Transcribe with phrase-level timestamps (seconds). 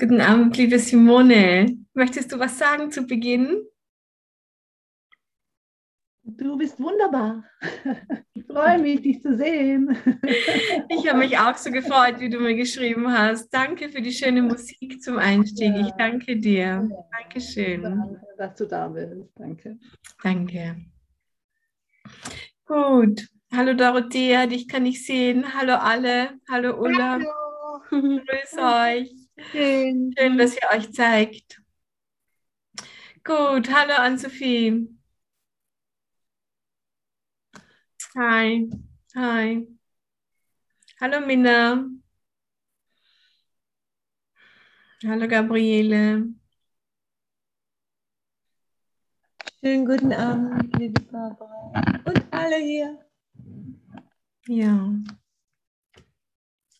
[0.00, 1.76] Guten Abend, liebe Simone.
[1.92, 3.64] Möchtest du was sagen zu Beginn?
[6.22, 7.42] Du bist wunderbar.
[8.32, 9.98] Ich freue mich, dich zu sehen.
[10.88, 13.50] Ich habe mich auch so gefreut, wie du mir geschrieben hast.
[13.50, 15.74] Danke für die schöne Musik zum Einstieg.
[15.80, 16.88] Ich danke dir.
[17.20, 17.82] Dankeschön.
[17.82, 19.16] Danke, dass du da bist.
[19.34, 19.80] Danke.
[20.22, 20.76] Danke.
[22.66, 23.26] Gut.
[23.52, 25.54] Hallo Dorothea, dich kann ich sehen.
[25.54, 26.38] Hallo alle.
[26.48, 27.18] Hallo Ulla.
[27.18, 27.80] Hallo.
[27.90, 29.17] Grüß euch.
[29.38, 30.12] Schön.
[30.18, 31.62] Schön, dass ihr euch zeigt.
[33.24, 34.88] Gut, hallo Ann-Sophie.
[38.16, 38.68] Hi,
[39.14, 39.66] hi.
[41.00, 41.88] Hallo Minna.
[45.04, 46.34] Hallo Gabriele.
[49.60, 52.00] Schönen guten Abend, liebe Barbara.
[52.04, 53.06] Und alle hier.
[54.46, 54.92] Ja.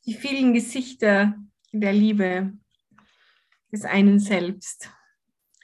[0.07, 1.35] Die vielen Gesichter
[1.73, 2.53] der Liebe
[3.71, 4.91] des einen Selbst,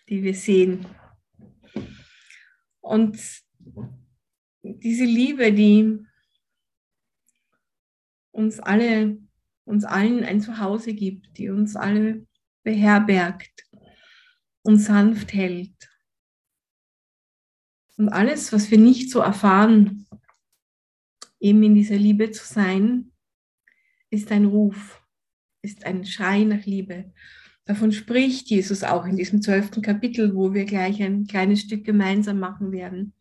[0.09, 0.87] die wir sehen.
[2.81, 3.19] Und
[4.63, 5.99] diese Liebe, die
[8.33, 9.19] uns alle,
[9.65, 12.27] uns allen ein Zuhause gibt, die uns alle
[12.63, 13.67] beherbergt
[14.63, 15.91] und sanft hält.
[17.97, 20.07] Und alles, was wir nicht so erfahren,
[21.39, 23.13] eben in dieser Liebe zu sein,
[24.11, 25.04] ist ein Ruf
[25.65, 27.13] ist ein Schrei nach Liebe.
[27.65, 32.39] Davon spricht Jesus auch in diesem zwölften Kapitel, wo wir gleich ein kleines Stück gemeinsam
[32.39, 33.15] machen werden.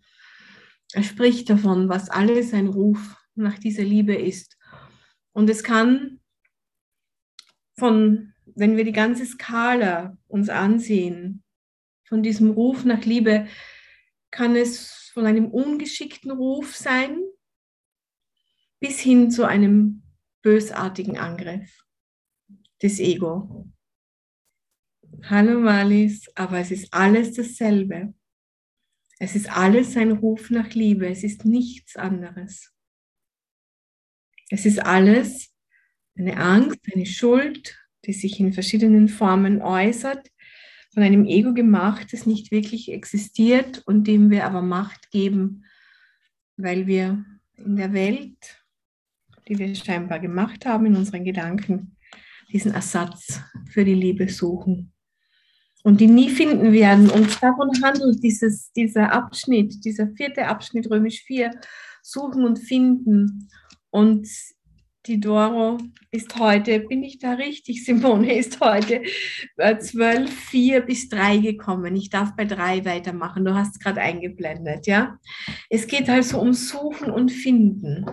[0.92, 4.58] Er spricht davon, was alles ein Ruf nach dieser Liebe ist.
[5.32, 6.20] Und es kann
[7.78, 11.44] von, wenn wir die ganze Skala uns ansehen,
[12.04, 13.48] von diesem Ruf nach Liebe,
[14.30, 17.18] kann es von einem ungeschickten Ruf sein
[18.80, 20.04] bis hin zu einem
[20.42, 21.83] bösartigen Angriff
[22.84, 23.72] das Ego.
[25.24, 28.14] Hallo Malis, aber es ist alles dasselbe.
[29.20, 32.74] Es ist alles ein Ruf nach Liebe, es ist nichts anderes.
[34.50, 35.56] Es ist alles
[36.18, 40.30] eine Angst, eine Schuld, die sich in verschiedenen Formen äußert,
[40.94, 45.64] von einem Ego gemacht, das nicht wirklich existiert und dem wir aber Macht geben,
[46.58, 48.62] weil wir in der Welt,
[49.48, 51.93] die wir scheinbar gemacht haben, in unseren Gedanken,
[52.54, 54.94] diesen Ersatz für die Liebe suchen
[55.84, 57.10] und die nie finden werden.
[57.10, 61.52] Und davon handelt dieses, dieser Abschnitt, dieser vierte Abschnitt, römisch 4,
[62.02, 63.50] suchen und finden.
[63.90, 64.28] Und
[65.06, 65.80] die Doro
[66.12, 69.02] ist heute, bin ich da richtig, Simone ist heute
[69.58, 71.96] äh, 12, 4 bis 3 gekommen.
[71.98, 75.20] Ich darf bei 3 weitermachen, du hast es gerade eingeblendet, ja.
[75.70, 78.06] Es geht also um Suchen und Finden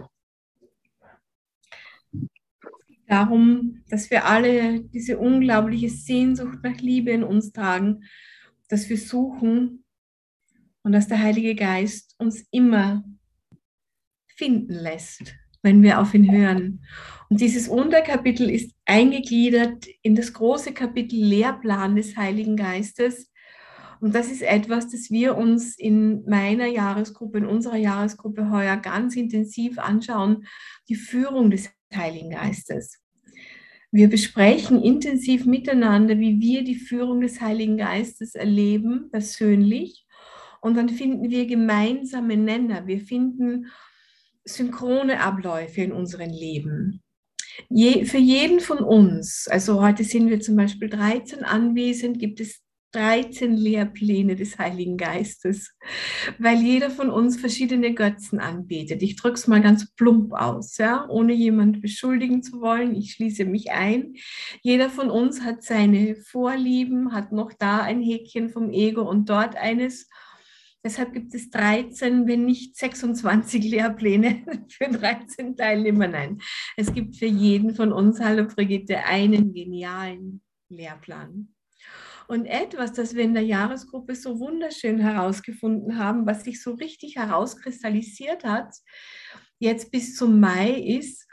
[3.10, 8.04] darum, dass wir alle diese unglaubliche Sehnsucht nach Liebe in uns tragen,
[8.68, 9.84] dass wir suchen
[10.82, 13.04] und dass der Heilige Geist uns immer
[14.36, 16.84] finden lässt, wenn wir auf ihn hören.
[17.28, 23.30] Und dieses Unterkapitel ist eingegliedert in das große Kapitel Lehrplan des Heiligen Geistes.
[24.00, 29.14] Und das ist etwas, das wir uns in meiner Jahresgruppe, in unserer Jahresgruppe heuer ganz
[29.14, 30.46] intensiv anschauen,
[30.88, 32.98] die Führung des Heiligen Geistes.
[33.92, 40.06] Wir besprechen intensiv miteinander, wie wir die Führung des Heiligen Geistes erleben, persönlich.
[40.60, 42.86] Und dann finden wir gemeinsame Nenner.
[42.86, 43.66] Wir finden
[44.44, 47.02] synchrone Abläufe in unserem Leben.
[47.68, 52.62] Je, für jeden von uns, also heute sind wir zum Beispiel 13 anwesend, gibt es
[52.92, 55.76] 13 Lehrpläne des Heiligen Geistes,
[56.38, 59.02] weil jeder von uns verschiedene Götzen anbetet.
[59.02, 62.94] Ich drücke es mal ganz plump aus, ja, ohne jemand beschuldigen zu wollen.
[62.96, 64.14] Ich schließe mich ein.
[64.62, 69.56] Jeder von uns hat seine Vorlieben, hat noch da ein Häkchen vom Ego und dort
[69.56, 70.08] eines.
[70.82, 76.08] Deshalb gibt es 13, wenn nicht 26 Lehrpläne für 13 Teilnehmer.
[76.08, 76.40] Nein,
[76.76, 80.40] es gibt für jeden von uns, hallo Brigitte, einen genialen
[80.70, 81.54] Lehrplan.
[82.30, 87.16] Und etwas, das wir in der Jahresgruppe so wunderschön herausgefunden haben, was sich so richtig
[87.16, 88.72] herauskristallisiert hat,
[89.58, 91.26] jetzt bis zum Mai, ist,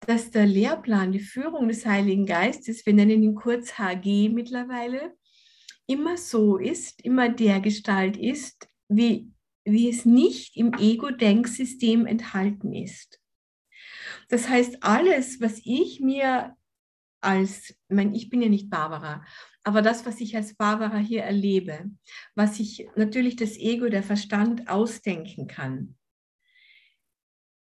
[0.00, 5.14] dass der Lehrplan, die Führung des Heiligen Geistes, wir nennen ihn kurz HG mittlerweile,
[5.86, 9.30] immer so ist, immer der Gestalt ist, wie,
[9.64, 13.20] wie es nicht im Ego-Denksystem enthalten ist.
[14.28, 16.56] Das heißt, alles, was ich mir
[17.20, 19.24] als, ich, meine, ich bin ja nicht Barbara,
[19.62, 21.90] aber das, was ich als Barbara hier erlebe,
[22.34, 25.96] was sich natürlich das Ego, der Verstand ausdenken kann,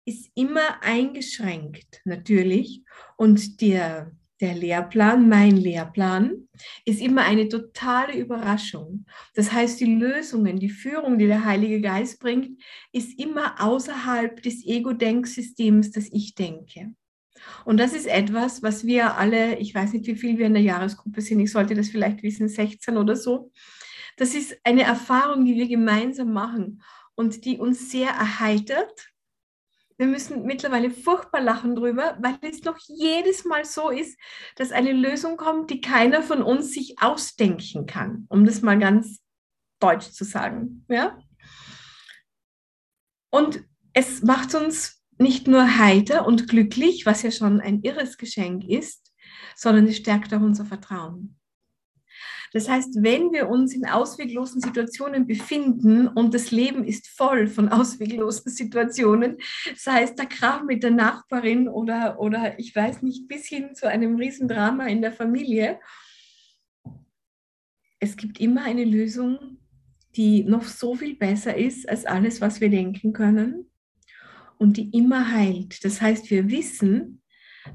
[0.05, 2.83] ist immer eingeschränkt natürlich
[3.17, 6.49] und der, der Lehrplan, mein Lehrplan,
[6.85, 9.07] ist immer eine totale Überraschung.
[9.35, 12.61] Das heißt, die Lösungen, die Führung, die der Heilige Geist bringt,
[12.91, 16.95] ist immer außerhalb des Ego-Denksystems, das ich denke.
[17.65, 20.63] Und das ist etwas, was wir alle, ich weiß nicht, wie viel wir in der
[20.63, 23.53] Jahresgruppe sind, ich sollte das vielleicht wissen, 16 oder so.
[24.17, 26.83] Das ist eine Erfahrung, die wir gemeinsam machen
[27.15, 29.09] und die uns sehr erheitert.
[29.97, 34.19] Wir müssen mittlerweile furchtbar lachen drüber, weil es noch jedes Mal so ist,
[34.57, 39.21] dass eine Lösung kommt, die keiner von uns sich ausdenken kann, um das mal ganz
[39.79, 40.85] deutsch zu sagen.
[40.89, 41.19] Ja?
[43.31, 48.65] Und es macht uns nicht nur heiter und glücklich, was ja schon ein irres Geschenk
[48.69, 49.13] ist,
[49.57, 51.39] sondern es stärkt auch unser Vertrauen.
[52.53, 57.69] Das heißt, wenn wir uns in ausweglosen Situationen befinden und das Leben ist voll von
[57.71, 59.39] ausweglosen Situationen,
[59.75, 63.89] sei es der Krach mit der Nachbarin oder, oder ich weiß nicht, bis hin zu
[63.89, 65.81] einem Riesendrama in der Familie,
[68.01, 69.59] es gibt immer eine Lösung,
[70.17, 73.72] die noch so viel besser ist als alles, was wir denken können
[74.63, 75.85] und die immer heilt.
[75.85, 77.21] Das heißt, wir wissen,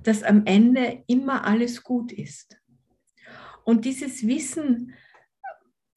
[0.03, 2.57] dass am Ende immer alles gut ist.
[3.65, 4.93] Und dieses Wissen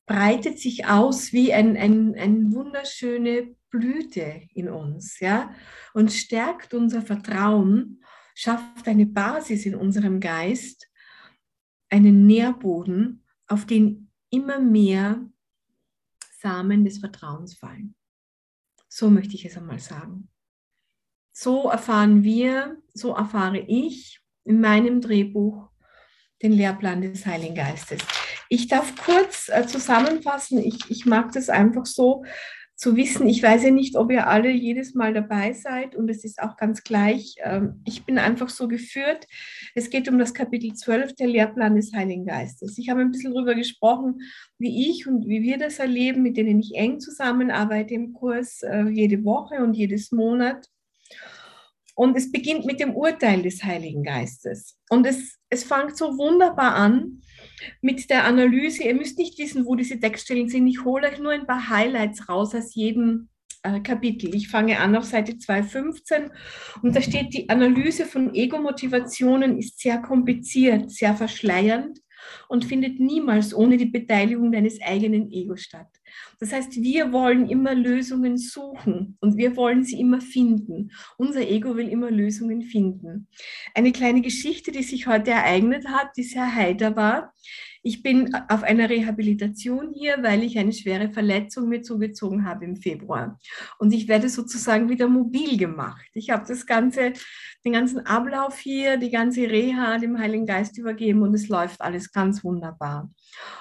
[0.06, 5.54] breitet sich aus wie ein, ein, eine wunderschöne Blüte in uns, ja,
[5.94, 8.02] und stärkt unser Vertrauen,
[8.34, 10.90] schafft eine Basis in unserem Geist,
[11.88, 15.25] einen Nährboden, auf den immer mehr
[16.40, 17.94] Samen des Vertrauens fallen.
[18.88, 20.28] So möchte ich es einmal sagen.
[21.32, 25.69] So erfahren wir, so erfahre ich in meinem Drehbuch
[26.43, 28.00] den Lehrplan des Heiligen Geistes.
[28.49, 32.25] Ich darf kurz äh, zusammenfassen, ich, ich mag das einfach so
[32.81, 33.29] zu wissen.
[33.29, 36.56] Ich weiß ja nicht, ob ihr alle jedes Mal dabei seid und es ist auch
[36.56, 37.35] ganz gleich.
[37.44, 39.27] Ähm, ich bin einfach so geführt.
[39.75, 42.79] Es geht um das Kapitel 12, der Lehrplan des Heiligen Geistes.
[42.79, 44.23] Ich habe ein bisschen darüber gesprochen,
[44.59, 48.85] wie ich und wie wir das erleben, mit denen ich eng zusammenarbeite im Kurs, äh,
[48.88, 50.67] jede Woche und jedes Monat.
[52.00, 54.79] Und es beginnt mit dem Urteil des Heiligen Geistes.
[54.88, 57.20] Und es, es fängt so wunderbar an
[57.82, 58.85] mit der Analyse.
[58.85, 60.67] Ihr müsst nicht wissen, wo diese Textstellen sind.
[60.67, 63.29] Ich hole euch nur ein paar Highlights raus aus jedem
[63.62, 64.35] äh, Kapitel.
[64.35, 66.31] Ich fange an auf Seite 215
[66.81, 72.00] und da steht, die Analyse von Ego-Motivationen ist sehr kompliziert, sehr verschleiernd
[72.49, 76.00] und findet niemals ohne die Beteiligung deines eigenen Egos statt.
[76.38, 80.90] Das heißt, wir wollen immer Lösungen suchen und wir wollen sie immer finden.
[81.16, 83.28] Unser Ego will immer Lösungen finden.
[83.74, 87.34] Eine kleine Geschichte, die sich heute ereignet hat, die sehr heiter war.
[87.82, 92.77] Ich bin auf einer Rehabilitation hier, weil ich eine schwere Verletzung mir zugezogen habe im
[92.77, 93.38] Februar.
[93.79, 96.06] Und ich werde sozusagen wieder mobil gemacht.
[96.12, 97.15] Ich habe das ganze,
[97.65, 102.12] den ganzen Ablauf hier, die ganze Reha dem Heiligen Geist übergeben und es läuft alles
[102.12, 103.11] ganz wunderbar.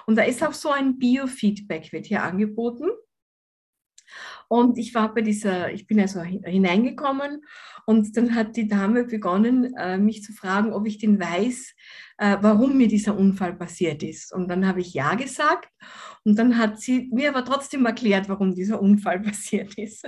[0.05, 2.89] Und da ist auch so ein Biofeedback, wird hier angeboten.
[4.47, 7.45] Und ich war bei dieser, ich bin also hineingekommen
[7.85, 11.75] und dann hat die Dame begonnen, äh, mich zu fragen, ob ich denn weiß,
[12.17, 14.33] äh, warum mir dieser Unfall passiert ist.
[14.33, 15.69] Und dann habe ich ja gesagt.
[16.25, 20.05] Und dann hat sie mir aber trotzdem erklärt, warum dieser Unfall passiert ist.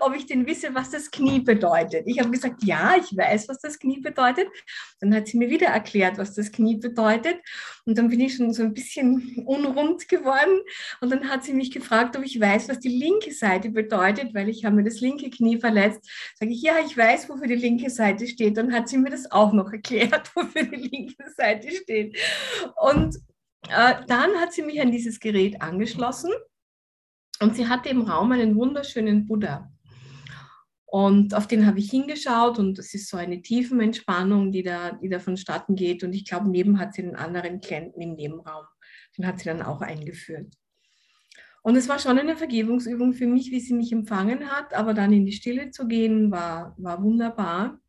[0.00, 2.04] Ob ich denn wisse, was das Knie bedeutet.
[2.06, 4.46] Ich habe gesagt, ja, ich weiß, was das Knie bedeutet.
[5.00, 7.38] Dann hat sie mir wieder erklärt, was das Knie bedeutet.
[7.86, 10.60] Und dann bin ich schon so ein bisschen unrund geworden.
[11.00, 14.50] Und dann hat sie mich gefragt, ob ich weiß, was die linke Seite bedeutet, weil
[14.50, 16.08] ich habe mir das linke Knie verletzt.
[16.38, 18.58] Sage ich, ja, ich weiß, wofür die linke Seite steht.
[18.58, 22.12] Dann hat sie mir das auch noch erklärt, wofür die linke Seite stehen.
[22.76, 23.16] Und
[23.68, 26.32] äh, dann hat sie mich an dieses Gerät angeschlossen
[27.40, 29.70] und sie hatte im Raum einen wunderschönen Buddha.
[30.86, 35.08] Und auf den habe ich hingeschaut und das ist so eine Tiefenentspannung, die da, die
[35.08, 36.04] da vonstatten geht.
[36.04, 38.64] Und ich glaube, neben hat sie einen anderen Klienten im Nebenraum.
[39.18, 40.54] Den hat sie dann auch eingeführt.
[41.62, 45.12] Und es war schon eine Vergebungsübung für mich, wie sie mich empfangen hat, aber dann
[45.12, 47.80] in die Stille zu gehen, war, war wunderbar.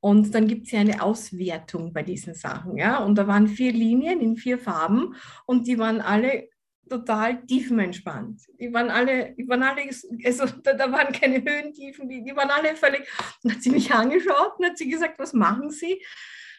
[0.00, 2.76] Und dann gibt es ja eine Auswertung bei diesen Sachen.
[2.76, 2.98] Ja?
[2.98, 5.14] Und da waren vier Linien in vier Farben
[5.46, 6.48] und die waren alle
[6.88, 8.40] total tiefenentspannt.
[8.58, 9.82] Die waren alle, die waren alle,
[10.24, 13.06] also da, da waren keine Höhentiefen, die, die waren alle völlig.
[13.42, 16.02] Und hat sie mich angeschaut und hat sie gesagt, was machen Sie?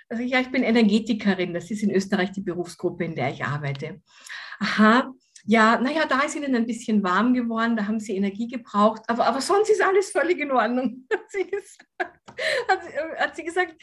[0.09, 4.01] Also ja, ich bin Energetikerin, das ist in Österreich die Berufsgruppe, in der ich arbeite.
[4.59, 5.13] Aha,
[5.45, 9.25] ja, naja, da ist ihnen ein bisschen warm geworden, da haben sie Energie gebraucht, aber,
[9.25, 11.85] aber sonst ist alles völlig in Ordnung, hat sie gesagt.
[12.67, 12.81] Hat,
[13.17, 13.75] hat sie gesagt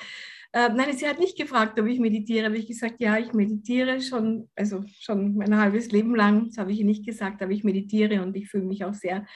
[0.56, 4.00] äh, nein, sie hat nicht gefragt, ob ich meditiere, habe ich gesagt, ja, ich meditiere
[4.00, 7.62] schon, also schon mein halbes Leben lang, das habe ich ihr nicht gesagt, aber ich
[7.62, 9.26] meditiere und ich fühle mich auch sehr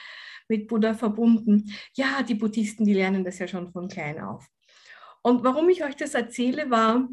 [0.47, 1.71] mit Buddha verbunden.
[1.93, 4.47] Ja, die Buddhisten, die lernen das ja schon von klein auf.
[5.21, 7.07] Und warum ich euch das erzähle, war,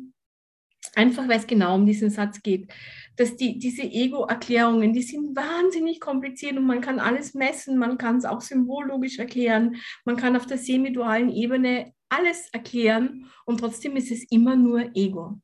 [0.95, 2.73] Einfach weil es genau um diesen Satz geht,
[3.16, 8.18] dass die, diese Ego-Erklärungen, die sind wahnsinnig kompliziert und man kann alles messen, man kann
[8.18, 14.11] es auch symbologisch erklären, man kann auf der semidualen Ebene alles erklären und trotzdem ist
[14.11, 15.40] es immer nur Ego.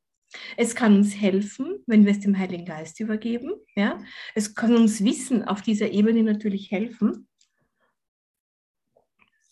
[0.56, 3.52] Es kann uns helfen, wenn wir es dem Heiligen Geist übergeben.
[3.76, 4.00] Ja?
[4.34, 7.28] Es kann uns Wissen auf dieser Ebene natürlich helfen.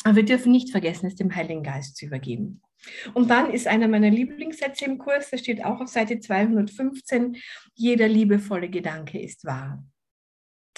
[0.05, 2.63] Aber wir dürfen nicht vergessen, es dem Heiligen Geist zu übergeben.
[3.15, 7.37] Und dann ist einer meiner Lieblingssätze im Kurs, der steht auch auf Seite 215,
[7.75, 9.85] jeder liebevolle Gedanke ist wahr.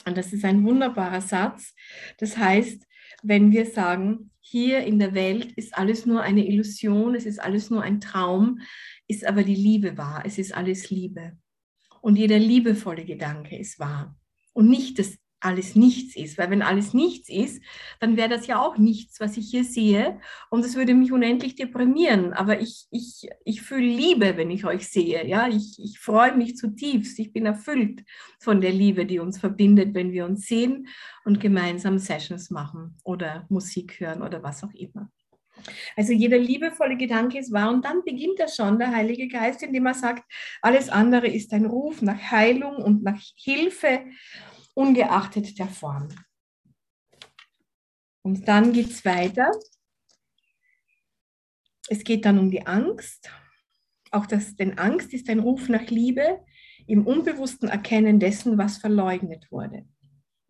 [0.06, 1.74] Und das ist ein wunderbarer Satz.
[2.18, 2.86] Das heißt,
[3.22, 7.70] wenn wir sagen, hier in der Welt ist alles nur eine Illusion, es ist alles
[7.70, 8.60] nur ein Traum,
[9.08, 11.38] ist aber die Liebe wahr, es ist alles Liebe.
[12.02, 14.14] Und jeder liebevolle Gedanke ist wahr.
[14.52, 16.38] Und nicht das alles nichts ist.
[16.38, 17.62] Weil wenn alles nichts ist,
[18.00, 20.20] dann wäre das ja auch nichts, was ich hier sehe.
[20.50, 22.32] Und es würde mich unendlich deprimieren.
[22.32, 25.26] Aber ich, ich, ich fühle Liebe, wenn ich euch sehe.
[25.26, 25.48] Ja?
[25.48, 27.18] Ich, ich freue mich zutiefst.
[27.18, 28.04] Ich bin erfüllt
[28.38, 30.88] von der Liebe, die uns verbindet, wenn wir uns sehen
[31.24, 35.10] und gemeinsam Sessions machen oder Musik hören oder was auch immer.
[35.96, 39.86] Also jeder liebevolle Gedanke ist wahr und dann beginnt er schon, der Heilige Geist, indem
[39.86, 40.24] er sagt,
[40.60, 44.00] alles andere ist ein Ruf nach Heilung und nach Hilfe
[44.74, 46.08] ungeachtet der Form.
[48.22, 49.50] Und dann geht es weiter.
[51.88, 53.30] Es geht dann um die Angst.
[54.10, 56.40] Auch das, denn Angst ist ein Ruf nach Liebe
[56.86, 59.86] im unbewussten Erkennen dessen, was verleugnet wurde.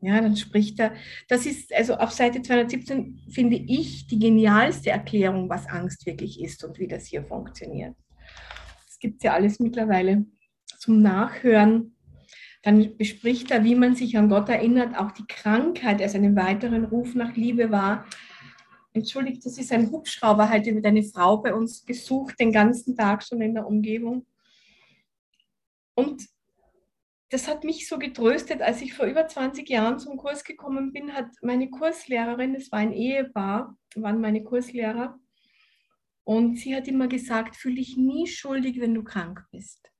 [0.00, 0.94] Ja, dann spricht er,
[1.28, 6.62] das ist also auf Seite 217, finde ich, die genialste Erklärung, was Angst wirklich ist
[6.62, 7.96] und wie das hier funktioniert.
[8.86, 10.26] Es gibt ja alles mittlerweile
[10.78, 11.93] zum Nachhören
[12.64, 16.84] dann bespricht er, wie man sich an Gott erinnert, auch die Krankheit als einen weiteren
[16.84, 18.06] Ruf nach Liebe war.
[18.94, 23.22] Entschuldigt, das ist ein Hubschrauber, heute wird eine Frau bei uns gesucht, den ganzen Tag
[23.22, 24.26] schon in der Umgebung.
[25.94, 26.26] Und
[27.28, 31.12] das hat mich so getröstet, als ich vor über 20 Jahren zum Kurs gekommen bin,
[31.12, 35.18] hat meine Kurslehrerin, es war ein Ehepaar, waren meine Kurslehrer,
[36.24, 39.93] und sie hat immer gesagt, fühl dich nie schuldig, wenn du krank bist.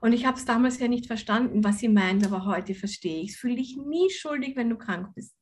[0.00, 3.30] Und ich habe es damals ja nicht verstanden, was sie meint, aber heute verstehe ich
[3.30, 3.36] es.
[3.36, 5.36] Fühl dich nie schuldig, wenn du krank bist.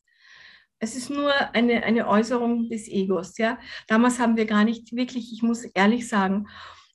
[0.81, 3.37] Es ist nur eine, eine Äußerung des Egos.
[3.39, 3.59] Ja?
[3.89, 6.47] Damals haben wir gar nicht wirklich, ich muss ehrlich sagen,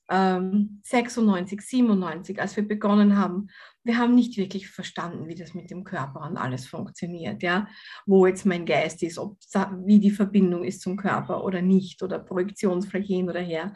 [0.08, 3.48] 96, ähm, 97, als wir begonnen haben,
[3.84, 7.68] wir haben nicht wirklich verstanden, wie das mit dem Körper und alles funktioniert, ja,
[8.06, 9.38] wo jetzt mein Geist ist, ob
[9.84, 13.74] wie die Verbindung ist zum Körper oder nicht oder Projektionsfläche hin oder her.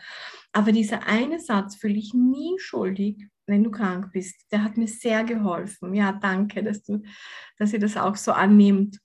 [0.53, 4.51] Aber dieser eine Satz fühle ich nie schuldig, wenn du krank bist.
[4.51, 5.95] Der hat mir sehr geholfen.
[5.95, 7.03] Ja, danke, dass du,
[7.59, 8.99] dass ihr das auch so annimmt.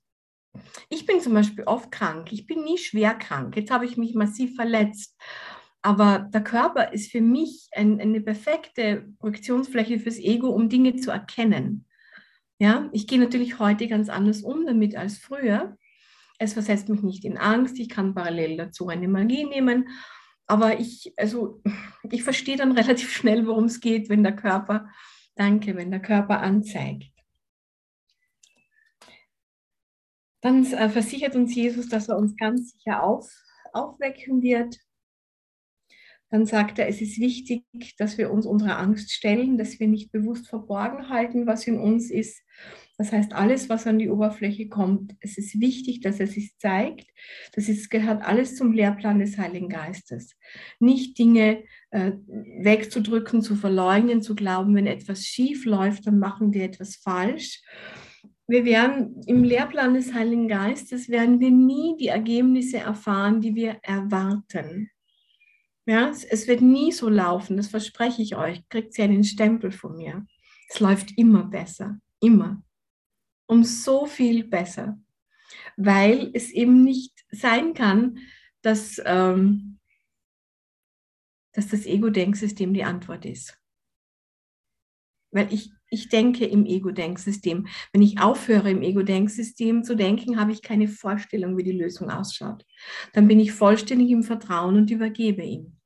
[0.90, 2.32] Ich bin zum Beispiel oft krank.
[2.32, 3.56] Ich bin nie schwer krank.
[3.56, 5.18] Jetzt habe ich mich massiv verletzt.
[5.84, 11.12] Aber der Körper ist für mich ein, eine perfekte Projektionsfläche fürs Ego, um Dinge zu
[11.12, 11.86] erkennen.
[12.58, 15.78] Ja, ich gehe natürlich heute ganz anders um damit als früher.
[16.40, 17.78] Es versetzt mich nicht in Angst.
[17.80, 19.86] Ich kann parallel dazu eine Magie nehmen
[20.48, 21.62] aber ich, also,
[22.10, 24.90] ich verstehe dann relativ schnell, worum es geht, wenn der Körper,
[25.36, 27.12] danke, wenn der Körper anzeigt.
[30.42, 33.32] Dann äh, versichert uns Jesus, dass er uns ganz sicher auf,
[33.72, 34.78] aufwecken wird.
[36.34, 37.64] Dann sagt er, es ist wichtig,
[38.00, 42.10] dass wir uns unserer Angst stellen, dass wir nicht bewusst verborgen halten, was in uns
[42.10, 42.42] ist,
[42.98, 47.08] das heißt, alles, was an die Oberfläche kommt, es ist wichtig, dass es sich zeigt.
[47.54, 50.36] Das ist, gehört alles zum Lehrplan des Heiligen Geistes.
[50.80, 52.14] Nicht Dinge äh,
[52.62, 57.62] wegzudrücken, zu verleugnen, zu glauben, wenn etwas schief läuft, dann machen wir etwas falsch.
[58.48, 63.78] Wir werden im Lehrplan des Heiligen Geistes werden wir nie die Ergebnisse erfahren, die wir
[63.84, 64.90] erwarten.
[65.86, 68.68] Ja, es, es wird nie so laufen, das verspreche ich euch.
[68.70, 70.26] Kriegt ihr einen Stempel von mir.
[70.70, 72.64] Es läuft immer besser, immer
[73.54, 75.00] um so viel besser,
[75.78, 78.18] weil es eben nicht sein kann,
[78.62, 79.80] dass, ähm,
[81.54, 83.60] dass das Ego-Denksystem die Antwort ist.
[85.32, 87.68] Weil ich, ich denke im Ego-Denksystem.
[87.92, 92.66] Wenn ich aufhöre, im Ego-Denksystem zu denken, habe ich keine Vorstellung, wie die Lösung ausschaut.
[93.14, 95.78] Dann bin ich vollständig im Vertrauen und übergebe ihm.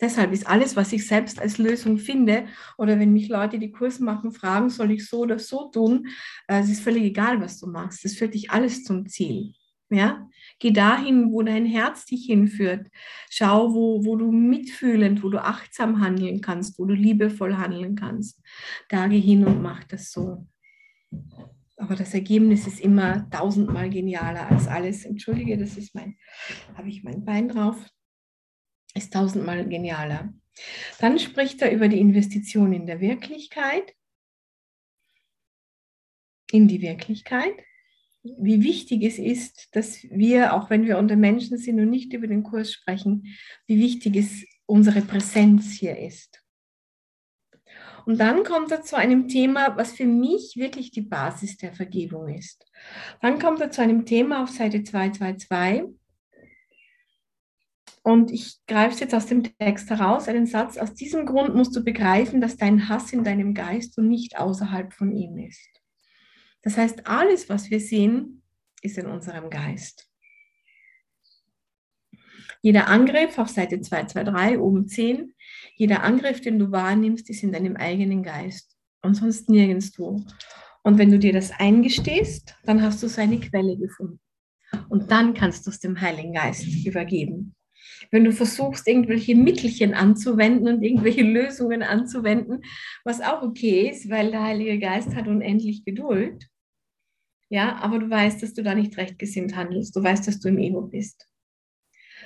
[0.00, 2.46] Deshalb ist alles, was ich selbst als Lösung finde,
[2.76, 6.08] oder wenn mich Leute, die Kurs machen, fragen, soll ich so oder so tun,
[6.48, 8.04] äh, es ist völlig egal, was du machst.
[8.04, 9.54] Das führt dich alles zum Ziel.
[9.88, 10.28] Ja?
[10.58, 12.88] Geh dahin, wo dein Herz dich hinführt.
[13.30, 18.40] Schau, wo, wo du mitfühlend, wo du achtsam handeln kannst, wo du liebevoll handeln kannst.
[18.88, 20.46] Da geh hin und mach das so.
[21.76, 25.04] Aber das Ergebnis ist immer tausendmal genialer als alles.
[25.04, 26.16] Entschuldige, das ist mein,
[26.74, 27.76] habe ich mein Bein drauf
[28.96, 30.32] ist tausendmal genialer.
[31.00, 33.94] Dann spricht er über die Investition in der Wirklichkeit,
[36.50, 37.54] in die Wirklichkeit,
[38.38, 42.26] wie wichtig es ist, dass wir, auch wenn wir unter Menschen sind und nicht über
[42.26, 43.34] den Kurs sprechen,
[43.66, 46.42] wie wichtig es unsere Präsenz hier ist.
[48.06, 52.28] Und dann kommt er zu einem Thema, was für mich wirklich die Basis der Vergebung
[52.28, 52.64] ist.
[53.20, 55.98] Dann kommt er zu einem Thema auf Seite 222.
[58.04, 60.78] Und ich greife es jetzt aus dem Text heraus, einen Satz.
[60.78, 64.92] Aus diesem Grund musst du begreifen, dass dein Hass in deinem Geist und nicht außerhalb
[64.92, 65.82] von ihm ist.
[66.66, 68.42] Das heißt, alles, was wir sehen,
[68.82, 70.10] ist in unserem Geist.
[72.60, 75.32] Jeder Angriff auf Seite 223, oben 10,
[75.76, 80.26] jeder Angriff, den du wahrnimmst, ist in deinem eigenen Geist und sonst nirgendwo.
[80.82, 84.18] Und wenn du dir das eingestehst, dann hast du seine Quelle gefunden.
[84.88, 87.54] Und dann kannst du es dem Heiligen Geist übergeben.
[88.10, 92.64] Wenn du versuchst, irgendwelche Mittelchen anzuwenden und irgendwelche Lösungen anzuwenden,
[93.04, 96.48] was auch okay ist, weil der Heilige Geist hat unendlich Geduld,
[97.48, 99.94] ja, aber du weißt, dass du da nicht rechtgesinnt handelst.
[99.94, 101.28] Du weißt, dass du im Ego bist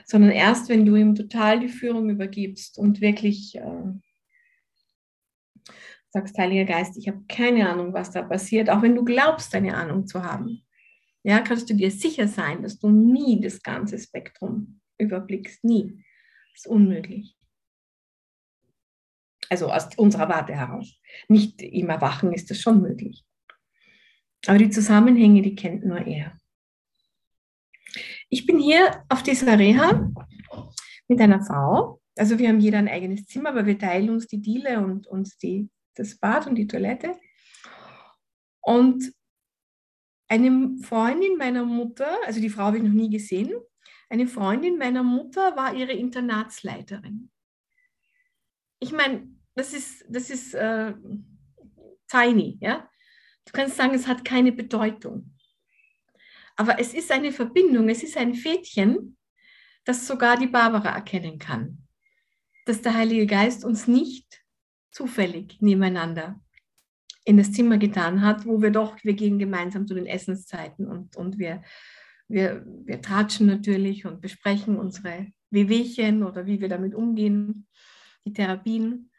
[0.05, 3.93] sondern erst, wenn du ihm total die Führung übergibst und wirklich äh,
[6.11, 9.77] sagst, Heiliger Geist, ich habe keine Ahnung, was da passiert, auch wenn du glaubst, eine
[9.77, 10.67] Ahnung zu haben,
[11.23, 16.05] ja, kannst du dir sicher sein, dass du nie das ganze Spektrum überblickst, nie.
[16.53, 17.37] Das ist unmöglich.
[19.51, 20.99] Also aus unserer Warte heraus.
[21.29, 23.25] Nicht im Erwachen ist das schon möglich.
[24.47, 26.37] Aber die Zusammenhänge, die kennt nur er.
[28.29, 30.11] Ich bin hier auf dieser Reha
[31.09, 32.01] mit einer Frau.
[32.17, 35.37] Also wir haben jeder ein eigenes Zimmer, aber wir teilen uns die Diele und uns
[35.37, 37.19] die, das Bad und die Toilette.
[38.61, 39.13] Und
[40.29, 43.53] eine Freundin meiner Mutter, also die Frau habe ich noch nie gesehen,
[44.09, 47.31] eine Freundin meiner Mutter war ihre Internatsleiterin.
[48.81, 50.95] Ich meine, das ist, das ist äh,
[52.09, 52.90] tiny, ja.
[53.47, 55.35] Du kannst sagen, es hat keine Bedeutung.
[56.57, 59.17] Aber es ist eine Verbindung, es ist ein Fädchen,
[59.85, 61.87] das sogar die Barbara erkennen kann.
[62.67, 64.45] Dass der Heilige Geist uns nicht
[64.91, 66.41] zufällig nebeneinander
[67.25, 71.17] in das Zimmer getan hat, wo wir doch, wir gehen gemeinsam zu den Essenszeiten und,
[71.17, 71.63] und wir,
[72.29, 77.67] wir, wir tratschen natürlich und besprechen unsere Wehwehchen oder wie wir damit umgehen,
[78.25, 79.10] die Therapien.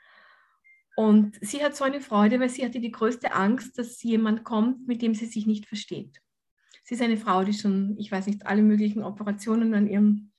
[0.96, 4.88] Und sie hat so eine Freude, weil sie hatte die größte Angst, dass jemand kommt,
[4.88, 6.22] mit dem sie sich nicht versteht.
[6.84, 10.32] Sie ist eine Frau, die schon, ich weiß nicht, alle möglichen Operationen an ihrem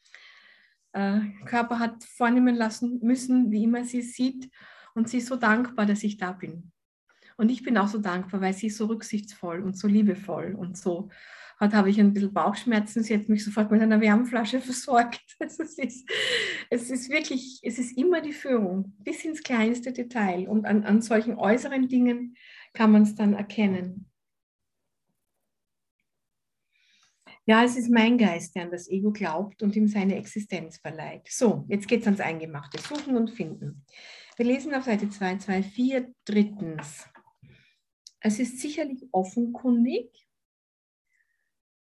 [0.93, 4.51] äh, Körper hat vornehmen lassen müssen, wie immer sie es sieht.
[4.95, 6.73] Und sie ist so dankbar, dass ich da bin.
[7.37, 10.77] Und ich bin auch so dankbar, weil sie ist so rücksichtsvoll und so liebevoll und
[10.77, 11.09] so.
[11.63, 13.05] Heute habe ich ein bisschen Bauchschmerzen.
[13.05, 15.23] Sie hat mich sofort mit einer Wärmflasche versorgt.
[15.39, 16.11] Also es, ist,
[16.71, 20.49] es ist wirklich, es ist immer die Führung, bis ins kleinste Detail.
[20.49, 22.37] Und an, an solchen äußeren Dingen
[22.73, 24.11] kann man es dann erkennen.
[27.47, 31.29] Ja, es ist mein Geist, der an das Ego glaubt und ihm seine Existenz verleiht.
[31.29, 32.81] So, jetzt geht es ans Eingemachte.
[32.81, 33.87] Suchen und finden.
[34.37, 37.07] Wir lesen auf Seite 224 drittens.
[38.19, 40.27] Es ist sicherlich offenkundig,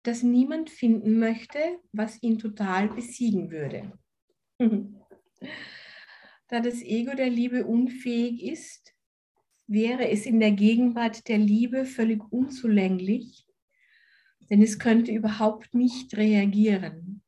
[0.03, 1.59] dass niemand finden möchte,
[1.91, 3.91] was ihn total besiegen würde.
[6.47, 8.95] da das Ego der Liebe unfähig ist,
[9.67, 13.45] wäre es in der Gegenwart der Liebe völlig unzulänglich,
[14.49, 17.21] denn es könnte überhaupt nicht reagieren.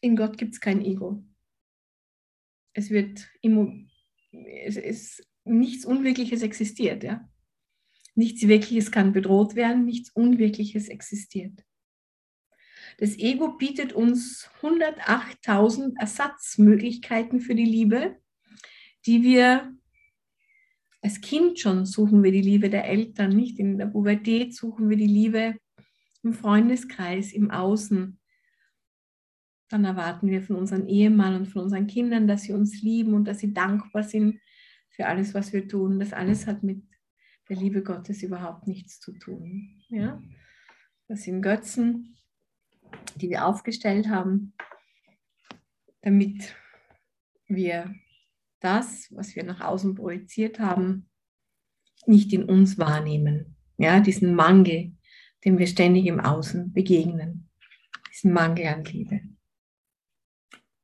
[0.00, 1.24] In Gott gibt es kein Ego.
[2.72, 3.28] Es wird
[4.32, 7.28] es ist nichts Unwirkliches existiert, ja.
[8.18, 11.64] Nichts Wirkliches kann bedroht werden, nichts Unwirkliches existiert.
[12.98, 18.16] Das Ego bietet uns 108.000 Ersatzmöglichkeiten für die Liebe,
[19.06, 19.72] die wir
[21.00, 24.96] als Kind schon suchen wir die Liebe der Eltern, nicht in der Pubertät suchen wir
[24.96, 25.54] die Liebe
[26.24, 28.18] im Freundeskreis, im Außen.
[29.68, 33.26] Dann erwarten wir von unseren Ehemann und von unseren Kindern, dass sie uns lieben und
[33.26, 34.40] dass sie dankbar sind
[34.88, 36.00] für alles, was wir tun.
[36.00, 36.87] Das alles hat mit
[37.48, 39.82] der Liebe Gottes überhaupt nichts zu tun.
[39.88, 40.22] Ja?
[41.06, 42.18] Das sind Götzen,
[43.16, 44.54] die wir aufgestellt haben,
[46.02, 46.56] damit
[47.46, 47.94] wir
[48.60, 51.08] das, was wir nach außen projiziert haben,
[52.06, 53.56] nicht in uns wahrnehmen.
[53.76, 54.96] Ja, diesen Mangel,
[55.44, 57.48] dem wir ständig im Außen begegnen.
[58.10, 59.20] Diesen Mangel an Liebe.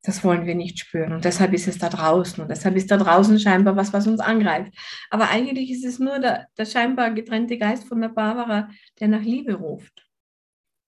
[0.05, 1.13] Das wollen wir nicht spüren.
[1.13, 2.41] Und deshalb ist es da draußen.
[2.43, 4.71] Und deshalb ist da draußen scheinbar was, was uns angreift.
[5.09, 9.23] Aber eigentlich ist es nur der, der scheinbar getrennte Geist von der Barbara, der nach
[9.23, 10.07] Liebe ruft.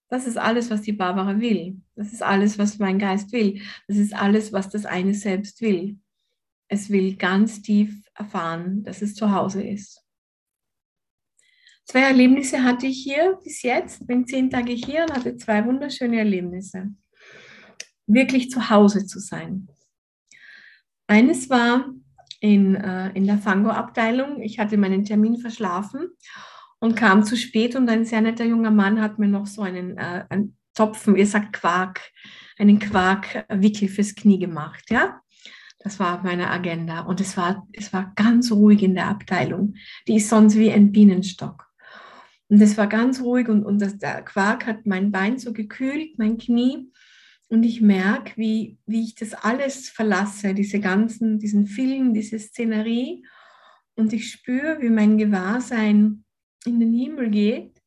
[0.10, 1.82] Das ist alles, was die Barbara will.
[1.95, 3.62] Das ist alles, was mein Geist will.
[3.88, 5.97] Das ist alles, was das eine selbst will.
[6.69, 10.03] Es will ganz tief erfahren, dass es zu Hause ist.
[11.86, 14.06] Zwei Erlebnisse hatte ich hier bis jetzt.
[14.06, 16.93] Bin zehn Tage hier und hatte zwei wunderschöne Erlebnisse.
[18.07, 19.67] Wirklich zu Hause zu sein.
[21.07, 21.85] Eines war
[22.39, 24.41] in, äh, in der Fango-Abteilung.
[24.41, 26.07] Ich hatte meinen Termin verschlafen
[26.79, 29.97] und kam zu spät und ein sehr netter junger Mann hat mir noch so einen,
[29.97, 32.01] äh, einen Topfen, ihr sagt Quark,
[32.57, 35.21] einen Quarkwickel fürs Knie gemacht, ja.
[35.79, 39.75] Das war auf meiner Agenda und es war, es war ganz ruhig in der Abteilung.
[40.07, 41.65] Die ist sonst wie ein Bienenstock.
[42.49, 46.17] Und es war ganz ruhig und, und das, der Quark hat mein Bein so gekühlt,
[46.17, 46.91] mein Knie.
[47.49, 53.25] Und ich merke, wie, wie ich das alles verlasse, diese ganzen, diesen Film, diese Szenerie.
[53.95, 56.25] Und ich spüre, wie mein Gewahrsein
[56.65, 57.81] in den Himmel geht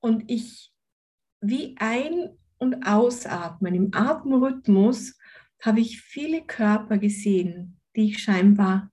[0.00, 0.72] und ich
[1.40, 5.16] wie ein- und ausatmen, im Atemrhythmus
[5.62, 8.90] habe ich viele Körper gesehen, die ich scheinbar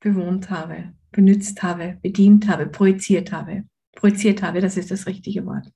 [0.00, 3.64] bewohnt habe, benutzt habe, bedient habe, projiziert habe.
[3.92, 5.70] Projiziert habe, das ist das richtige Wort.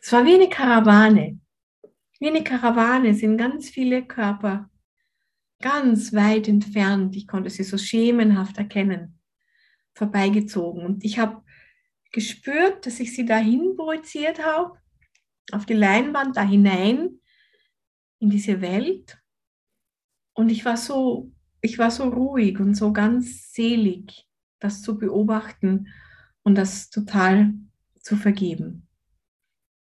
[0.00, 1.40] Es war wie eine Karawane.
[2.24, 4.70] Wie eine Karawane sind ganz viele Körper
[5.60, 7.14] ganz weit entfernt.
[7.16, 9.20] Ich konnte sie so schemenhaft erkennen
[9.92, 10.86] vorbeigezogen.
[10.86, 11.44] Und ich habe
[12.12, 14.78] gespürt, dass ich sie dahin projiziert habe,
[15.52, 17.20] auf die Leinwand, da hinein,
[18.20, 19.18] in diese Welt.
[20.32, 24.26] Und ich war so, ich war so ruhig und so ganz selig,
[24.60, 25.88] das zu beobachten
[26.42, 27.52] und das total
[28.00, 28.83] zu vergeben.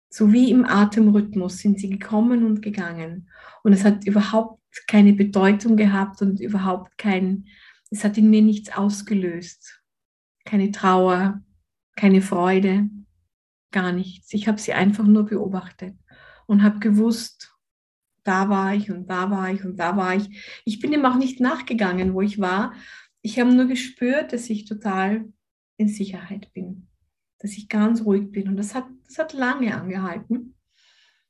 [0.09, 3.29] So wie im Atemrhythmus sind sie gekommen und gegangen.
[3.63, 7.47] Und es hat überhaupt keine Bedeutung gehabt und überhaupt kein,
[7.91, 9.83] es hat in mir nichts ausgelöst
[10.47, 11.43] keine Trauer,
[11.97, 12.89] keine Freude,
[13.73, 14.33] gar nichts.
[14.33, 15.95] Ich habe sie einfach nur beobachtet
[16.47, 17.53] und habe gewusst,
[18.25, 20.63] da war ich und da war ich und da war ich.
[20.65, 22.73] Ich bin ihm auch nicht nachgegangen, wo ich war.
[23.21, 25.27] Ich habe nur gespürt, dass ich total
[25.77, 26.89] in Sicherheit bin,
[27.39, 28.49] dass ich ganz ruhig bin.
[28.49, 30.57] Und das hat, das hat lange angehalten.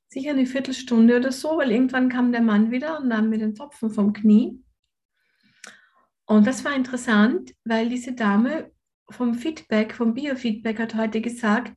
[0.08, 3.54] Sicher eine Viertelstunde oder so, weil irgendwann kam der Mann wieder und nahm mir den
[3.54, 4.62] Topfen vom Knie.
[6.26, 8.70] Und das war interessant, weil diese Dame
[9.10, 11.72] vom Feedback, vom Biofeedback hat heute gesagt,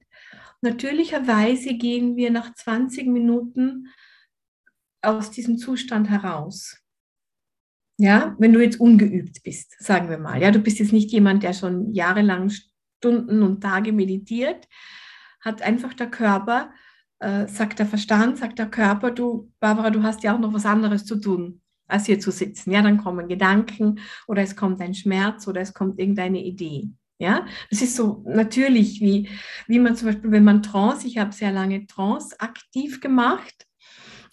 [0.62, 3.88] natürlicherweise gehen wir nach 20 Minuten
[5.02, 6.78] aus diesem Zustand heraus.
[7.98, 10.42] Ja, wenn du jetzt ungeübt bist, sagen wir mal.
[10.42, 14.68] Ja, du bist jetzt nicht jemand, der schon jahrelang Stunden und Tage meditiert,
[15.42, 16.72] hat einfach der Körper,
[17.20, 20.66] äh, sagt der Verstand, sagt der Körper, du, Barbara, du hast ja auch noch was
[20.66, 22.72] anderes zu tun, als hier zu sitzen.
[22.72, 26.90] Ja, dann kommen Gedanken oder es kommt ein Schmerz oder es kommt irgendeine Idee.
[27.22, 29.28] Ja, das ist so natürlich, wie,
[29.68, 33.68] wie man zum Beispiel, wenn man Trance, ich habe sehr lange Trance aktiv gemacht,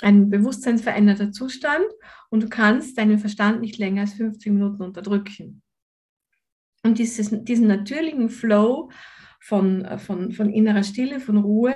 [0.02, 1.84] ein bewusstseinsveränderter Zustand
[2.30, 5.62] und du kannst deinen Verstand nicht länger als 15 Minuten unterdrücken.
[6.84, 8.90] Und dieses, diesen natürlichen Flow
[9.46, 11.74] von, von, von innerer Stille, von Ruhe,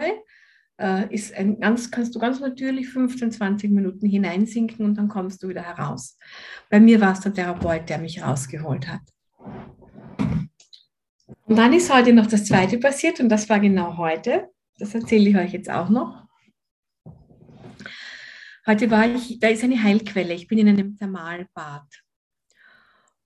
[0.80, 5.42] äh, ist ein ganz, kannst du ganz natürlich 15, 20 Minuten hineinsinken und dann kommst
[5.42, 6.18] du wieder heraus.
[6.68, 9.02] Bei mir war es der Therapeut, der mich rausgeholt hat.
[11.46, 14.48] Und dann ist heute noch das zweite passiert und das war genau heute.
[14.78, 16.26] Das erzähle ich euch jetzt auch noch.
[18.66, 20.34] Heute war ich, da ist eine Heilquelle.
[20.34, 21.86] Ich bin in einem Thermalbad.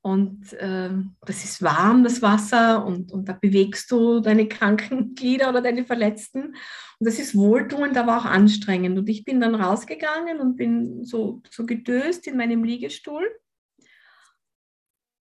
[0.06, 0.90] Und äh,
[1.24, 5.86] das ist warm, das Wasser, und, und da bewegst du deine kranken Glieder oder deine
[5.86, 6.48] Verletzten.
[6.48, 6.54] Und
[7.00, 8.98] das ist wohltuend, aber auch anstrengend.
[8.98, 13.26] Und ich bin dann rausgegangen und bin so, so gedöst in meinem Liegestuhl.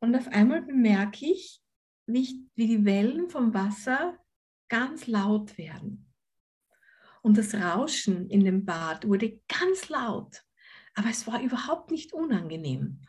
[0.02, 1.62] Und auf einmal bemerke ich,
[2.06, 4.18] wie, wie die Wellen vom Wasser
[4.68, 6.12] ganz laut werden.
[7.22, 10.44] Und das Rauschen in dem Bad wurde ganz laut,
[10.94, 13.00] aber es war überhaupt nicht unangenehm.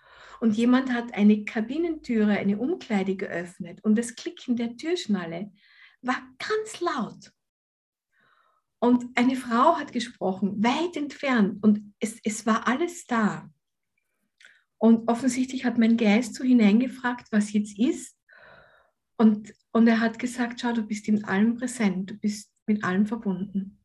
[0.45, 5.51] Und jemand hat eine Kabinentüre, eine Umkleide geöffnet und das Klicken der Türschnalle
[6.03, 7.33] war ganz laut.
[8.79, 13.51] Und eine Frau hat gesprochen, weit entfernt, und es, es war alles da.
[14.77, 18.15] Und offensichtlich hat mein Geist so hineingefragt, was jetzt ist.
[19.17, 23.07] Und, und er hat gesagt, schau, du bist in allem präsent, du bist mit allem
[23.07, 23.83] verbunden.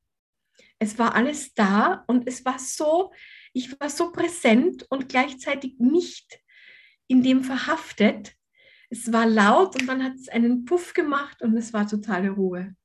[0.78, 3.14] Es war alles da und es war so,
[3.54, 6.42] ich war so präsent und gleichzeitig nicht
[7.10, 8.36] in dem verhaftet.
[8.90, 12.76] Es war laut und dann hat es einen Puff gemacht und es war totale Ruhe.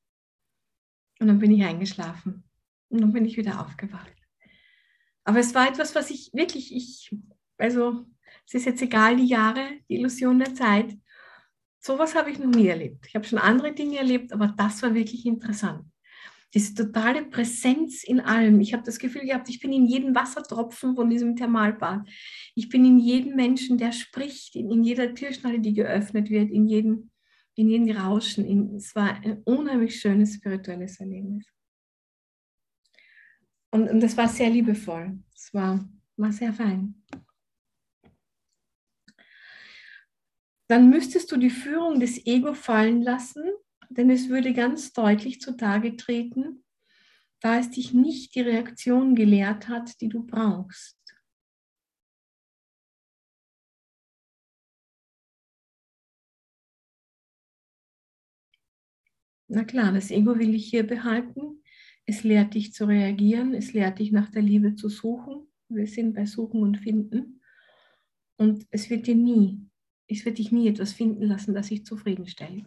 [1.19, 2.43] Und dann bin ich eingeschlafen
[2.89, 4.13] und dann bin ich wieder aufgewacht.
[5.23, 7.15] Aber es war etwas, was ich wirklich, ich,
[7.57, 8.05] also
[8.45, 10.95] es ist jetzt egal die Jahre, die Illusion der Zeit,
[11.85, 13.05] Sowas habe ich noch nie erlebt.
[13.05, 15.85] Ich habe schon andere Dinge erlebt, aber das war wirklich interessant.
[16.55, 18.61] Diese totale Präsenz in allem.
[18.61, 22.07] Ich habe das Gefühl gehabt, ich bin in jedem Wassertropfen von diesem Thermalbad.
[22.55, 26.65] Ich bin in jedem Menschen, der spricht, in, in jeder Türschnalle, die geöffnet wird, in
[26.65, 27.11] jedem,
[27.55, 28.45] in jedem Rauschen.
[28.45, 31.45] In, es war ein unheimlich schönes spirituelles Erlebnis.
[33.71, 35.19] Und, und das war sehr liebevoll.
[35.35, 37.03] Es war, war sehr fein.
[40.67, 43.43] Dann müsstest du die Führung des Ego fallen lassen
[43.97, 46.63] denn es würde ganz deutlich zutage treten,
[47.41, 50.97] da es dich nicht die Reaktion gelehrt hat, die du brauchst.
[59.47, 61.61] Na klar, das Ego will dich hier behalten.
[62.05, 65.47] Es lehrt dich zu reagieren, es lehrt dich nach der Liebe zu suchen.
[65.69, 67.41] Wir sind bei Suchen und Finden.
[68.37, 69.61] Und es wird dir nie,
[70.07, 72.65] es wird dich nie etwas finden lassen, das dich zufriedenstellt.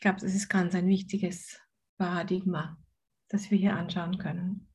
[0.00, 1.60] Ich glaube, das ist ganz ein wichtiges
[1.98, 2.78] Paradigma,
[3.28, 4.66] das wir hier anschauen können.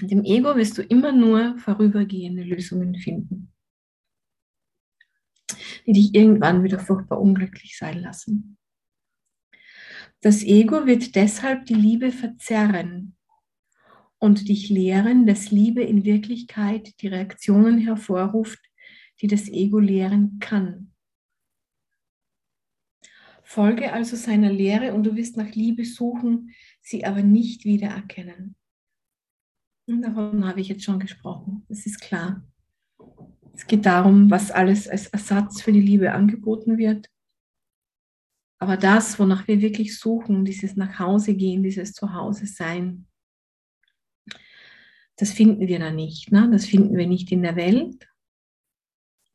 [0.00, 3.52] Und im Ego wirst du immer nur vorübergehende Lösungen finden,
[5.86, 8.56] die dich irgendwann wieder furchtbar unglücklich sein lassen.
[10.22, 13.14] Das Ego wird deshalb die Liebe verzerren
[14.16, 18.60] und dich lehren, dass Liebe in Wirklichkeit die Reaktionen hervorruft,
[19.20, 20.95] die das Ego lehren kann.
[23.48, 28.56] Folge also seiner Lehre und du wirst nach Liebe suchen, sie aber nicht wiedererkennen.
[29.86, 32.44] Und davon habe ich jetzt schon gesprochen, das ist klar.
[33.54, 37.08] Es geht darum, was alles als Ersatz für die Liebe angeboten wird.
[38.58, 43.06] Aber das, wonach wir wirklich suchen, dieses Nachhausegehen, dieses Zuhause sein,
[45.18, 46.32] das finden wir da nicht.
[46.32, 46.50] Ne?
[46.50, 48.08] Das finden wir nicht in der Welt.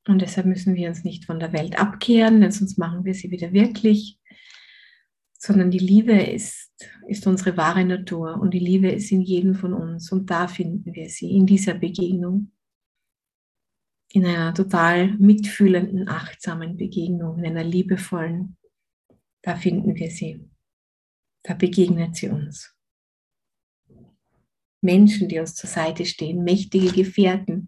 [0.07, 3.29] Und deshalb müssen wir uns nicht von der Welt abkehren, denn sonst machen wir sie
[3.29, 4.19] wieder wirklich,
[5.37, 6.71] sondern die Liebe ist,
[7.07, 10.93] ist unsere wahre Natur und die Liebe ist in jedem von uns und da finden
[10.93, 12.51] wir sie, in dieser Begegnung,
[14.09, 18.57] in einer total mitfühlenden, achtsamen Begegnung, in einer liebevollen,
[19.41, 20.47] da finden wir sie,
[21.43, 22.75] da begegnet sie uns.
[24.81, 27.67] Menschen, die uns zur Seite stehen, mächtige Gefährten,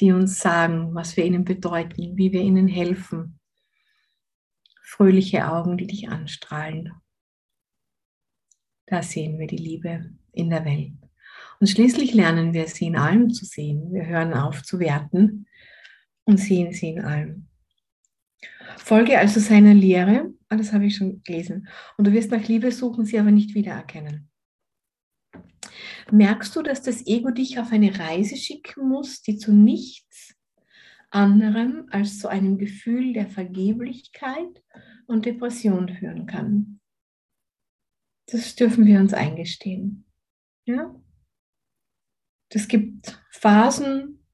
[0.00, 3.38] die uns sagen, was wir ihnen bedeuten, wie wir ihnen helfen.
[4.82, 6.92] Fröhliche Augen, die dich anstrahlen.
[8.86, 10.92] Da sehen wir die Liebe in der Welt.
[11.60, 13.92] Und schließlich lernen wir sie in allem zu sehen.
[13.92, 15.46] Wir hören auf zu werten
[16.24, 17.48] und sehen sie in allem.
[18.76, 23.04] Folge also seiner Lehre, alles habe ich schon gelesen, und du wirst nach Liebe suchen,
[23.04, 24.30] sie aber nicht wiedererkennen.
[26.10, 30.34] Merkst du, dass das Ego dich auf eine Reise schicken muss, die zu nichts
[31.10, 34.62] anderem als zu einem Gefühl der Vergeblichkeit
[35.06, 36.80] und Depression führen kann?
[38.26, 40.06] Das dürfen wir uns eingestehen.
[40.64, 40.94] Ja?
[42.48, 44.24] Es gibt Phasen,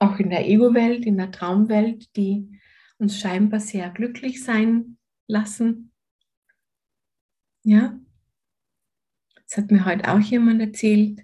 [0.00, 2.60] auch in der Ego-Welt, in der Traumwelt, die
[2.98, 4.98] uns scheinbar sehr glücklich sein
[5.28, 5.92] lassen.
[7.62, 7.98] Ja,
[9.52, 11.20] das hat mir heute auch jemand erzählt.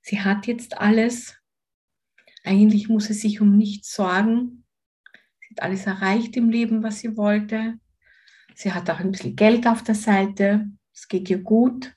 [0.00, 1.36] Sie hat jetzt alles.
[2.44, 4.64] Eigentlich muss sie sich um nichts sorgen.
[5.40, 7.80] Sie hat alles erreicht im Leben, was sie wollte.
[8.54, 10.70] Sie hat auch ein bisschen Geld auf der Seite.
[10.94, 11.92] Es geht ihr gut.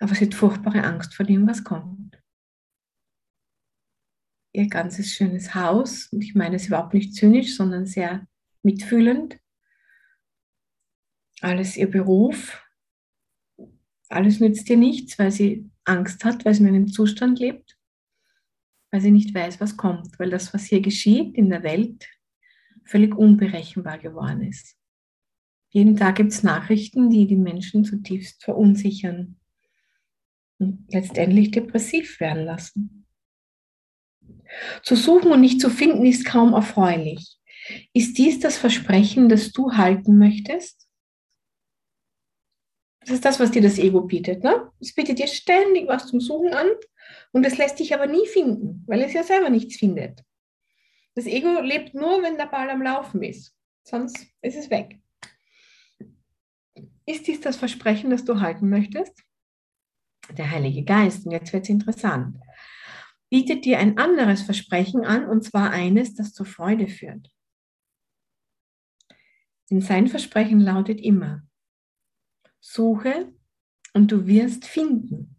[0.00, 2.20] Aber sie hat furchtbare Angst vor dem, was kommt.
[4.50, 8.26] Ihr ganzes schönes Haus, und ich meine es überhaupt nicht zynisch, sondern sehr
[8.64, 9.38] mitfühlend.
[11.40, 12.61] Alles ihr Beruf,
[14.12, 17.76] alles nützt ihr nichts, weil sie Angst hat, weil sie in einem Zustand lebt,
[18.90, 22.08] weil sie nicht weiß, was kommt, weil das, was hier geschieht in der Welt,
[22.84, 24.76] völlig unberechenbar geworden ist.
[25.70, 29.40] Jeden Tag gibt es Nachrichten, die die Menschen zutiefst verunsichern
[30.58, 33.06] und letztendlich depressiv werden lassen.
[34.82, 37.38] Zu suchen und nicht zu finden ist kaum erfreulich.
[37.94, 40.86] Ist dies das Versprechen, das du halten möchtest?
[43.02, 44.44] Das ist das, was dir das Ego bietet.
[44.44, 44.70] Ne?
[44.80, 46.68] Es bietet dir ständig was zum Suchen an
[47.32, 50.22] und es lässt dich aber nie finden, weil es ja selber nichts findet.
[51.14, 53.54] Das Ego lebt nur, wenn der Ball am Laufen ist.
[53.82, 55.00] Sonst ist es weg.
[57.04, 59.22] Ist dies das Versprechen, das du halten möchtest?
[60.30, 62.38] Der Heilige Geist, und jetzt wird es interessant,
[63.28, 67.28] bietet dir ein anderes Versprechen an, und zwar eines, das zur Freude führt.
[69.68, 71.42] Denn sein Versprechen lautet immer,
[72.64, 73.32] Suche
[73.92, 75.36] und du wirst finden.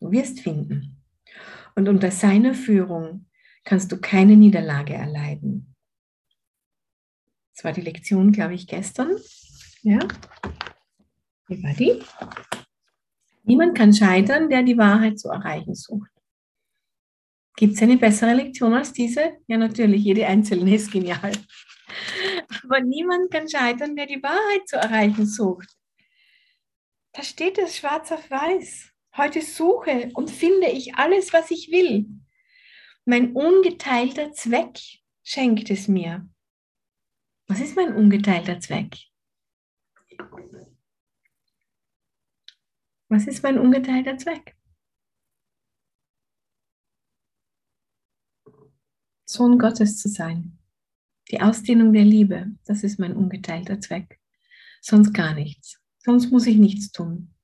[0.00, 1.00] Du wirst finden.
[1.76, 3.28] Und unter seiner Führung
[3.64, 5.74] kannst du keine Niederlage erleiden.
[7.54, 9.12] Das war die Lektion, glaube ich, gestern.
[9.82, 10.00] Ja?
[11.46, 12.02] Wie war die?
[13.44, 16.10] Niemand kann scheitern, der die Wahrheit zu erreichen sucht.
[17.54, 19.38] Gibt es eine bessere Lektion als diese?
[19.46, 21.32] Ja, natürlich, jede einzelne ist genial.
[22.64, 25.76] Aber niemand kann scheitern, der die Wahrheit zu erreichen sucht.
[27.16, 28.92] Da steht es schwarz auf weiß.
[29.16, 32.06] Heute suche und finde ich alles, was ich will.
[33.06, 34.78] Mein ungeteilter Zweck
[35.22, 36.28] schenkt es mir.
[37.46, 38.98] Was ist mein ungeteilter Zweck?
[43.08, 44.54] Was ist mein ungeteilter Zweck?
[49.24, 50.58] Sohn Gottes zu sein.
[51.30, 54.20] Die Ausdehnung der Liebe, das ist mein ungeteilter Zweck.
[54.82, 55.80] Sonst gar nichts.
[56.06, 57.34] Sonst muss ich nichts tun.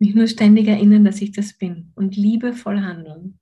[0.00, 3.38] Mich nur ständig erinnern, dass ich das bin und liebevoll handeln.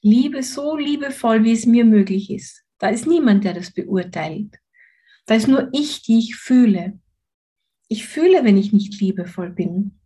[0.00, 2.64] Liebe so liebevoll, wie es mir möglich ist.
[2.78, 4.58] Da ist niemand, der das beurteilt.
[5.26, 6.98] Da ist nur ich, die ich fühle.
[7.88, 9.98] Ich fühle, wenn ich nicht liebevoll bin.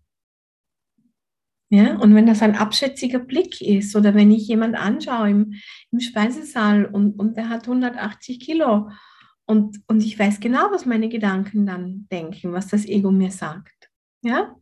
[1.70, 5.54] Ja, und wenn das ein abschätziger Blick ist oder wenn ich jemand anschaue im,
[5.92, 8.90] im Speisesaal und, und der hat 180 Kilo
[9.46, 13.90] und, und ich weiß genau, was meine Gedanken dann denken, was das Ego mir sagt.
[14.22, 14.56] Ja,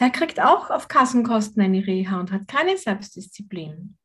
[0.00, 3.98] der kriegt auch auf Kassenkosten eine Reha und hat keine Selbstdisziplin.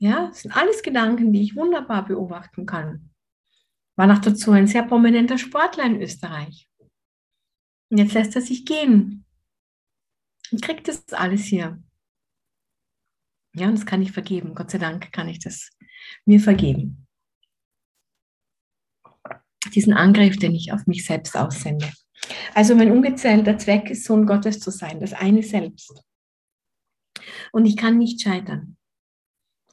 [0.00, 3.10] Ja, das sind alles Gedanken, die ich wunderbar beobachten kann.
[3.96, 6.68] War noch dazu ein sehr prominenter Sportler in Österreich.
[7.88, 9.24] Und jetzt lässt er sich gehen
[10.50, 11.80] und kriegt das alles hier.
[13.54, 14.56] Ja, und das kann ich vergeben.
[14.56, 15.70] Gott sei Dank kann ich das
[16.24, 17.01] mir vergeben.
[19.74, 21.90] Diesen Angriff, den ich auf mich selbst aussende.
[22.54, 26.02] Also mein ungezählter Zweck ist, Sohn Gottes zu sein, das eine selbst.
[27.52, 28.76] Und ich kann nicht scheitern.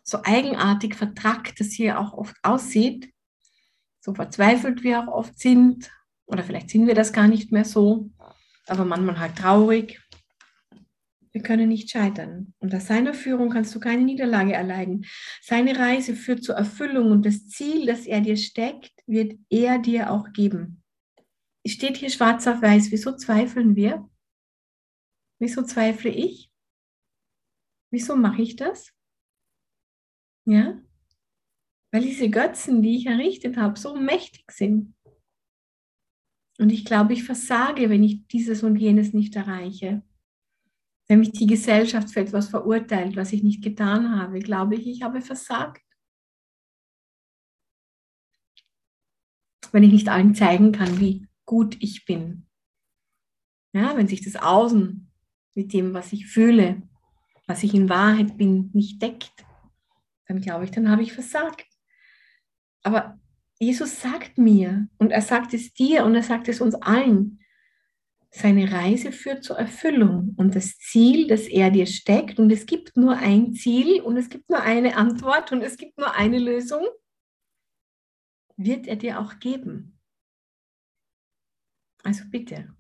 [0.04, 3.14] So eigenartig vertrackt das hier auch oft aussieht,
[4.00, 5.92] so verzweifelt wir auch oft sind,
[6.26, 8.10] oder vielleicht sind wir das gar nicht mehr so,
[8.68, 10.02] aber manchmal halt traurig,
[11.32, 12.54] wir können nicht scheitern.
[12.60, 15.06] Unter seiner Führung kannst du keine Niederlage erleiden.
[15.42, 20.12] Seine Reise führt zur Erfüllung und das Ziel, das er dir steckt, wird er dir
[20.12, 20.84] auch geben.
[21.64, 22.92] Es steht hier schwarz auf weiß.
[22.92, 24.10] Wieso zweifeln wir?
[25.40, 26.52] Wieso zweifle ich?
[27.92, 28.94] Wieso mache ich das?
[30.46, 30.82] Ja?
[31.92, 34.96] Weil diese Götzen, die ich errichtet habe, so mächtig sind.
[36.60, 40.04] Und ich glaube, ich versage, wenn ich dieses und jenes nicht erreiche.
[41.08, 45.02] Wenn mich die Gesellschaft für etwas verurteilt, was ich nicht getan habe, glaube ich, ich
[45.02, 45.82] habe versagt.
[49.72, 52.46] Wenn ich nicht allen zeigen kann, wie gut ich bin.
[53.74, 55.12] Ja, wenn sich das Außen
[55.54, 56.82] mit dem, was ich fühle,
[57.48, 59.46] was ich in Wahrheit bin, nicht deckt,
[60.28, 61.66] dann glaube ich, dann habe ich versagt.
[62.84, 63.20] Aber
[63.60, 67.40] Jesus sagt mir und er sagt es dir und er sagt es uns allen,
[68.32, 72.96] seine Reise führt zur Erfüllung und das Ziel, das er dir steckt, und es gibt
[72.96, 76.86] nur ein Ziel und es gibt nur eine Antwort und es gibt nur eine Lösung,
[78.60, 79.98] wird er dir auch geben.
[82.04, 82.76] Also bitte,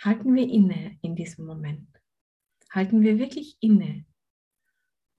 [0.00, 1.88] halten wir inne in diesem Moment.
[2.70, 4.06] Halten wir wirklich inne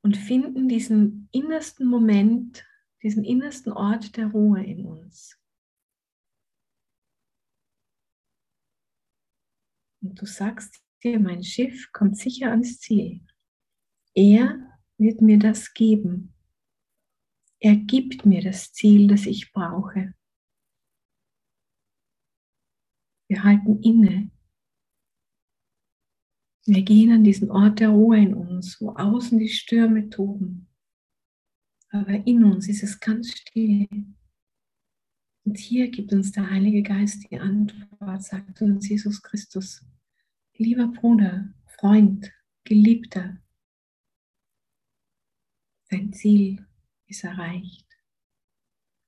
[0.04, 2.66] und finden diesen innersten Moment,
[3.04, 5.38] diesen innersten Ort der Ruhe in uns.
[10.02, 13.24] Und du sagst dir, mein Schiff kommt sicher ans Ziel.
[14.16, 16.31] Er wird mir das geben.
[17.64, 20.16] Er gibt mir das Ziel, das ich brauche.
[23.30, 24.32] Wir halten inne.
[26.66, 30.70] Wir gehen an diesen Ort der Ruhe in uns, wo außen die Stürme toben.
[31.90, 33.88] Aber in uns ist es ganz still.
[35.44, 39.86] Und hier gibt uns der Heilige Geist die Antwort, sagt uns Jesus Christus.
[40.58, 42.32] Lieber Bruder, Freund,
[42.64, 43.38] Geliebter,
[45.90, 46.66] dein Ziel
[47.12, 47.88] ist erreicht.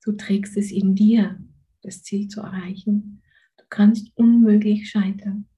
[0.02, 1.42] Du trägst es in dir,
[1.82, 3.22] das Ziel zu erreichen.
[3.56, 5.48] Du kannst unmöglich scheitern.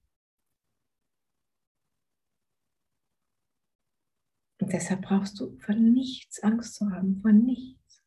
[4.59, 8.03] Und deshalb brauchst du vor nichts Angst zu haben, vor nichts.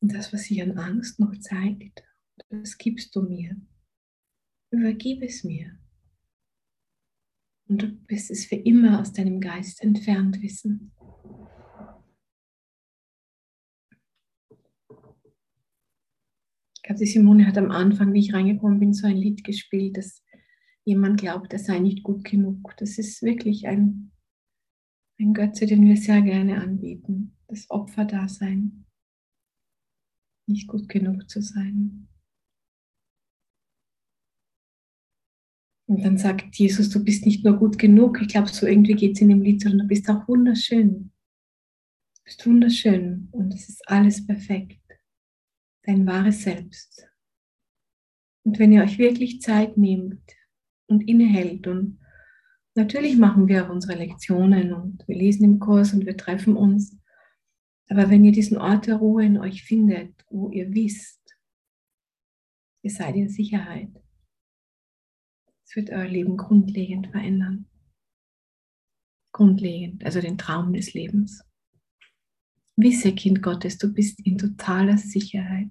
[0.00, 2.02] Und das, was sich an Angst noch zeigt,
[2.48, 3.56] das gibst du mir.
[4.70, 5.78] Übergib es mir.
[7.74, 10.92] Und du wirst es für immer aus deinem Geist entfernt wissen.
[16.76, 19.96] Ich glaube, die Simone hat am Anfang, wie ich reingekommen bin, so ein Lied gespielt,
[19.96, 20.22] dass
[20.84, 22.76] jemand glaubt, er sei nicht gut genug.
[22.76, 24.12] Das ist wirklich ein,
[25.18, 27.36] ein Götze, den wir sehr gerne anbieten.
[27.48, 28.86] das Opferdasein,
[30.46, 32.06] nicht gut genug zu sein.
[35.86, 39.16] Und dann sagt Jesus, du bist nicht nur gut genug, ich glaube, so irgendwie geht
[39.16, 41.12] es in dem Lied, sondern du bist auch wunderschön.
[42.16, 44.80] Du bist wunderschön und es ist alles perfekt.
[45.82, 47.06] Dein wahres Selbst.
[48.44, 50.22] Und wenn ihr euch wirklich Zeit nehmt
[50.86, 51.98] und innehält und
[52.74, 56.96] natürlich machen wir auch unsere Lektionen und wir lesen im Kurs und wir treffen uns,
[57.88, 61.20] aber wenn ihr diesen Ort der Ruhe in euch findet, wo ihr wisst,
[62.82, 63.90] ihr seid in Sicherheit,
[65.74, 67.68] wird euer Leben grundlegend verändern.
[69.32, 71.44] Grundlegend, also den Traum des Lebens.
[72.76, 75.70] Wisse, Kind Gottes, du bist in totaler Sicherheit.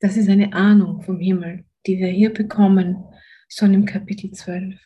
[0.00, 3.04] Das ist eine Ahnung vom Himmel, die wir hier bekommen,
[3.48, 4.80] schon im Kapitel 12.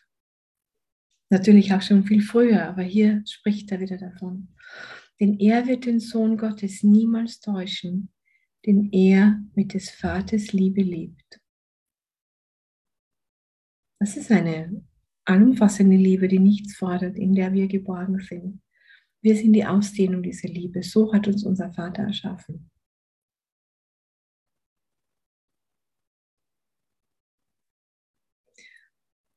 [1.30, 4.54] Natürlich auch schon viel früher, aber hier spricht er wieder davon.
[5.18, 8.12] Denn er wird den Sohn Gottes niemals täuschen,
[8.66, 11.40] den er mit des Vaters Liebe liebt.
[14.00, 14.84] Das ist eine
[15.24, 18.62] allumfassende Liebe, die nichts fordert, in der wir geborgen sind.
[19.22, 20.82] Wir sind die Ausdehnung dieser Liebe.
[20.82, 22.70] So hat uns unser Vater erschaffen.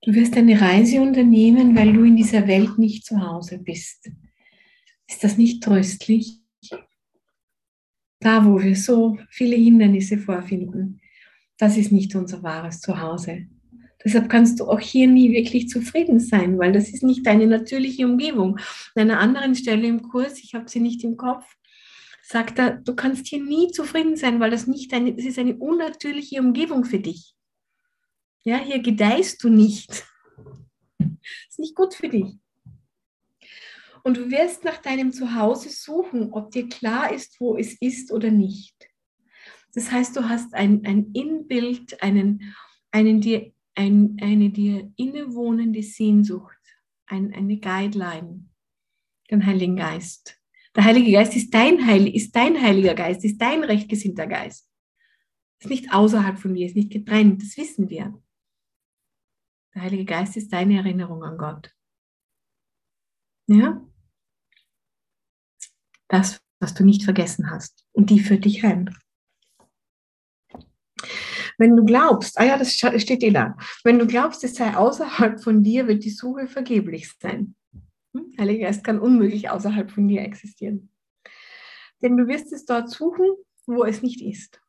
[0.01, 4.09] Du wirst eine Reise unternehmen, weil du in dieser Welt nicht zu Hause bist.
[5.07, 6.38] Ist das nicht tröstlich?
[8.19, 10.99] Da wo wir so viele Hindernisse vorfinden,
[11.57, 13.47] das ist nicht unser wahres Zuhause.
[14.03, 18.05] Deshalb kannst du auch hier nie wirklich zufrieden sein, weil das ist nicht deine natürliche
[18.05, 18.57] Umgebung.
[18.95, 21.45] An einer anderen Stelle im Kurs, ich habe sie nicht im Kopf,
[22.21, 25.57] sagt er, du kannst hier nie zufrieden sein, weil das nicht deine, das ist eine
[25.57, 27.33] unnatürliche Umgebung für dich.
[28.45, 30.05] Ja, hier gedeihst du nicht.
[30.97, 31.07] Das
[31.49, 32.37] ist nicht gut für dich.
[34.09, 38.31] Und du wirst nach deinem Zuhause suchen, ob dir klar ist, wo es ist oder
[38.31, 38.89] nicht.
[39.75, 42.55] Das heißt, du hast ein, ein Inbild, einen,
[42.89, 46.57] einen dir, ein, eine dir innewohnende Sehnsucht,
[47.05, 48.49] ein, eine Guideline,
[49.29, 50.41] den Heiligen Geist.
[50.75, 54.71] Der Heilige Geist ist dein, Heil, ist dein Heiliger Geist, ist dein rechtgesinnter Geist.
[55.59, 58.19] Ist nicht außerhalb von dir, ist nicht getrennt, das wissen wir.
[59.75, 61.75] Der Heilige Geist ist deine Erinnerung an Gott.
[63.45, 63.85] Ja?
[66.09, 67.85] Das, was du nicht vergessen hast.
[67.93, 68.89] Und die führt dich heim.
[71.57, 73.57] Wenn du glaubst, ah ja, das steht eh da.
[73.83, 77.55] Wenn du glaubst, es sei außerhalb von dir, wird die Suche vergeblich sein.
[78.15, 78.33] Hm?
[78.39, 80.89] Heiliger Geist kann unmöglich außerhalb von dir existieren.
[82.01, 83.27] Denn du wirst es dort suchen,
[83.65, 84.61] wo es nicht ist.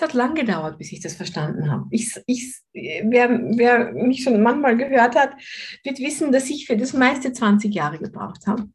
[0.00, 1.86] Es hat lang gedauert, bis ich das verstanden habe.
[1.90, 5.32] Ich, ich, wer, wer mich schon manchmal gehört hat,
[5.82, 8.68] wird wissen, dass ich für das meiste 20 Jahre gebraucht habe.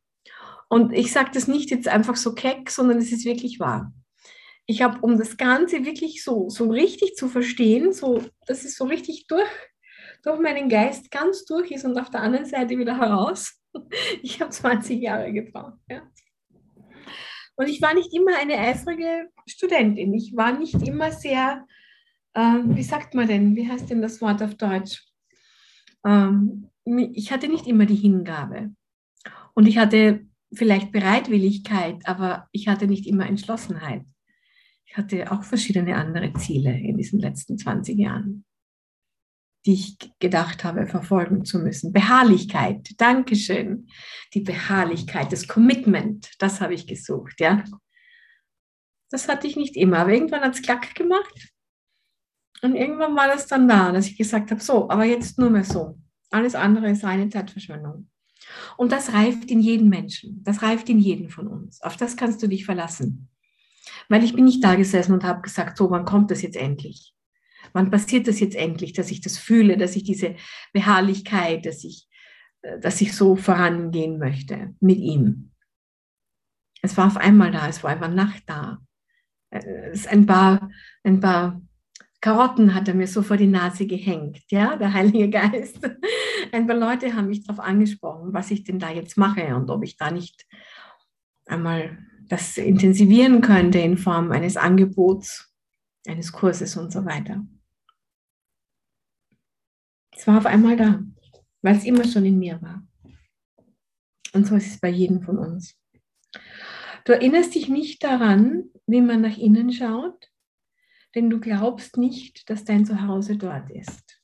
[0.67, 3.93] Und ich sage das nicht jetzt einfach so keck, sondern es ist wirklich wahr.
[4.65, 8.84] Ich habe, um das Ganze wirklich so, so richtig zu verstehen, so, dass es so
[8.84, 9.49] richtig durch,
[10.24, 13.59] durch meinen Geist ganz durch ist und auf der anderen Seite wieder heraus.
[14.21, 15.80] Ich habe 20 Jahre gebraucht.
[15.89, 16.03] Ja.
[17.56, 20.14] Und ich war nicht immer eine eifrige Studentin.
[20.14, 21.66] Ich war nicht immer sehr,
[22.34, 25.04] äh, wie sagt man denn, wie heißt denn das Wort auf Deutsch?
[26.06, 28.72] Ähm, ich hatte nicht immer die Hingabe.
[29.54, 34.04] Und ich hatte vielleicht Bereitwilligkeit, aber ich hatte nicht immer Entschlossenheit.
[34.86, 38.45] Ich hatte auch verschiedene andere Ziele in diesen letzten 20 Jahren
[39.66, 41.93] die ich gedacht habe, verfolgen zu müssen.
[41.93, 43.88] Beharrlichkeit, Dankeschön.
[44.34, 47.64] Die Beharrlichkeit, das Commitment, das habe ich gesucht, ja.
[49.09, 51.49] Das hatte ich nicht immer, aber irgendwann hat es klack gemacht.
[52.61, 55.66] Und irgendwann war das dann da, dass ich gesagt habe, so, aber jetzt nur mehr
[55.66, 55.99] so.
[56.32, 58.09] Alles andere ist eine Zeitverschwendung.
[58.78, 60.43] Und das reift in jeden Menschen.
[60.43, 61.82] Das reift in jeden von uns.
[61.82, 63.30] Auf das kannst du dich verlassen.
[64.09, 67.14] Weil ich bin nicht da gesessen und habe gesagt, so, wann kommt das jetzt endlich?
[67.74, 70.36] Wann passiert das jetzt endlich, dass ich das fühle, dass ich diese
[70.71, 72.07] Beharrlichkeit, dass ich,
[72.61, 75.51] äh, dass ich so vorangehen möchte mit ihm.
[76.82, 78.80] Es war auf einmal da, es war einfach Nacht da.
[79.49, 80.69] Äh, ein paar,
[81.03, 81.61] ein paar
[82.24, 85.80] Karotten hat er mir so vor die Nase gehängt, ja, der Heilige Geist.
[86.53, 89.84] Ein paar Leute haben mich darauf angesprochen, was ich denn da jetzt mache und ob
[89.84, 90.45] ich da nicht
[91.45, 91.97] einmal
[92.30, 95.53] das intensivieren könnte in Form eines Angebots,
[96.07, 97.45] eines Kurses und so weiter.
[100.16, 101.01] Es war auf einmal da,
[101.61, 102.86] weil es immer schon in mir war.
[104.34, 105.76] Und so ist es bei jedem von uns.
[107.05, 110.30] Du erinnerst dich nicht daran, wie man nach innen schaut.
[111.16, 114.20] denn du glaubst nicht, dass dein Zuhause dort ist.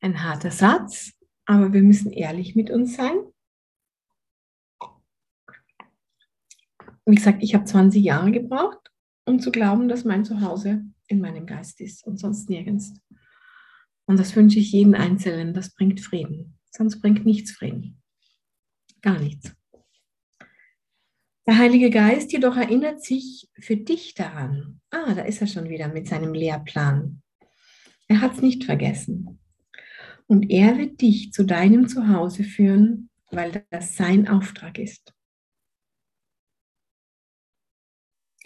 [0.00, 1.12] Ein harter Satz,
[1.46, 3.16] aber wir müssen ehrlich mit uns sein.
[7.04, 8.92] Wie gesagt, ich habe 20 Jahre gebraucht,
[9.24, 12.94] um zu glauben, dass mein Zuhause in meinem Geist ist und sonst nirgends.
[14.08, 15.52] Und das wünsche ich jedem Einzelnen.
[15.52, 16.58] Das bringt Frieden.
[16.70, 18.02] Sonst bringt nichts Frieden.
[19.02, 19.54] Gar nichts.
[21.46, 24.80] Der Heilige Geist jedoch erinnert sich für dich daran.
[24.90, 27.22] Ah, da ist er schon wieder mit seinem Lehrplan.
[28.08, 29.40] Er hat es nicht vergessen.
[30.26, 35.14] Und er wird dich zu deinem Zuhause führen, weil das sein Auftrag ist.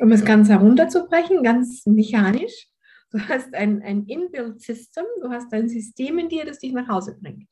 [0.01, 2.72] Um es ganz herunterzubrechen, ganz mechanisch,
[3.13, 6.89] du hast ein, ein Inbuilt System, du hast ein System in dir, das dich nach
[6.89, 7.49] Hause bringt.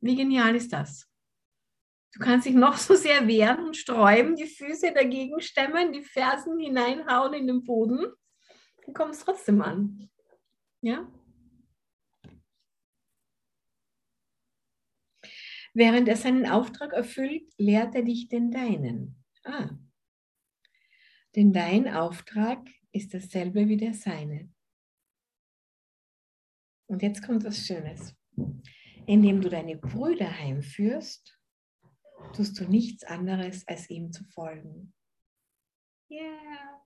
[0.00, 1.08] Wie genial ist das?
[2.12, 6.58] Du kannst dich noch so sehr wehren und sträuben, die Füße dagegen stemmen, die Fersen
[6.58, 8.06] hineinhauen in den Boden.
[8.84, 10.08] Du kommst trotzdem an.
[10.80, 11.10] Ja?
[15.74, 19.22] Während er seinen Auftrag erfüllt, lehrt er dich den deinen.
[19.44, 19.76] Ah.
[21.34, 24.55] Denn dein Auftrag ist dasselbe wie der seine.
[26.86, 28.14] Und jetzt kommt was Schönes.
[29.06, 31.38] Indem du deine Brüder heimführst,
[32.34, 34.92] tust du nichts anderes, als ihm zu folgen.
[36.08, 36.82] Ja, yeah,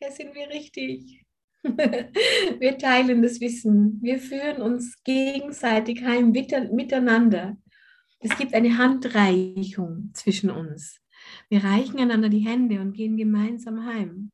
[0.00, 1.24] da sind wir richtig.
[1.62, 4.00] wir teilen das Wissen.
[4.02, 7.56] Wir führen uns gegenseitig heim miteinander.
[8.18, 11.00] Es gibt eine Handreichung zwischen uns.
[11.48, 14.30] Wir reichen einander die Hände und gehen gemeinsam heim.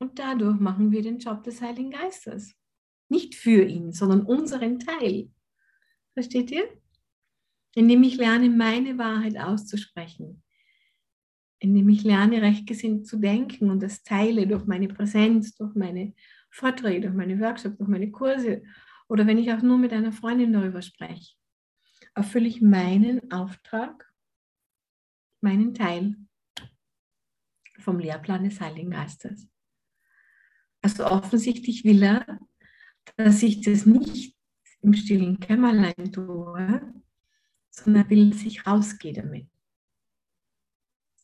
[0.00, 2.54] Und dadurch machen wir den Job des Heiligen Geistes.
[3.14, 5.30] Nicht für ihn, sondern unseren Teil.
[6.14, 6.68] Versteht ihr?
[7.74, 10.42] indem ich lerne, meine Wahrheit auszusprechen,
[11.58, 16.14] indem ich lerne, rechtgesinnt zu denken und das teile durch meine Präsenz, durch meine
[16.50, 18.62] Vorträge, durch meine Workshops, durch meine Kurse
[19.08, 21.34] oder wenn ich auch nur mit einer Freundin darüber spreche,
[22.14, 24.12] erfülle ich meinen Auftrag,
[25.40, 26.16] meinen Teil
[27.80, 29.48] vom Lehrplan des Heiligen Geistes.
[30.80, 32.38] Also offensichtlich will er,
[33.16, 34.36] dass ich das nicht
[34.80, 36.92] im stillen Kämmerlein tue,
[37.70, 39.48] sondern will, dass ich rausgehe damit.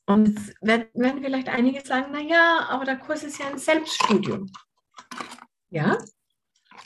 [0.07, 4.51] Und jetzt werden vielleicht einige sagen, naja, aber der Kurs ist ja ein Selbststudium.
[5.69, 5.99] Ja,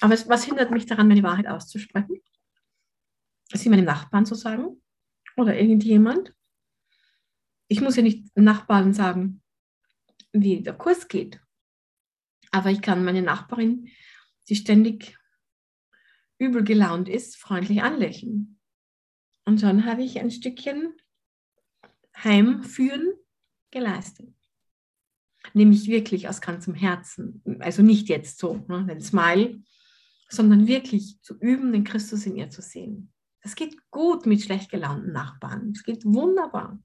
[0.00, 2.20] aber was hindert mich daran, meine Wahrheit auszusprechen?
[3.52, 4.82] Sie meinem Nachbarn zu sagen
[5.36, 6.34] oder irgendjemand.
[7.68, 9.42] Ich muss ja nicht Nachbarn sagen,
[10.32, 11.40] wie der Kurs geht.
[12.50, 13.88] Aber ich kann meine Nachbarin,
[14.48, 15.16] die ständig
[16.38, 18.58] übel gelaunt ist, freundlich anlächeln.
[19.44, 20.94] Und schon habe ich ein Stückchen
[22.16, 23.12] Heimführen
[23.70, 24.34] geleistet.
[25.52, 27.42] Nämlich wirklich aus ganzem Herzen.
[27.60, 29.62] Also nicht jetzt so, ne, den Smile,
[30.28, 33.12] sondern wirklich zu üben, den Christus in ihr zu sehen.
[33.42, 35.72] Das geht gut mit schlecht gelaunten Nachbarn.
[35.74, 36.78] Es geht wunderbar.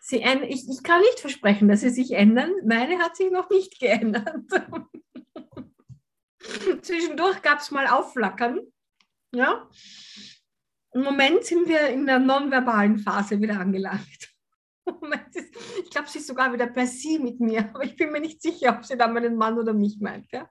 [0.00, 2.50] Sie, ich, ich kann nicht versprechen, dass sie sich ändern.
[2.64, 4.46] Meine hat sich noch nicht geändert.
[6.82, 8.60] Zwischendurch gab es mal Aufflackern.
[9.32, 9.68] Ja?
[10.92, 14.28] Im Moment sind wir in der nonverbalen Phase wieder angelangt.
[15.84, 18.42] Ich glaube, sie ist sogar wieder per Sie mit mir, aber ich bin mir nicht
[18.42, 20.26] sicher, ob sie dann meinen Mann oder mich meint.
[20.32, 20.50] Ja?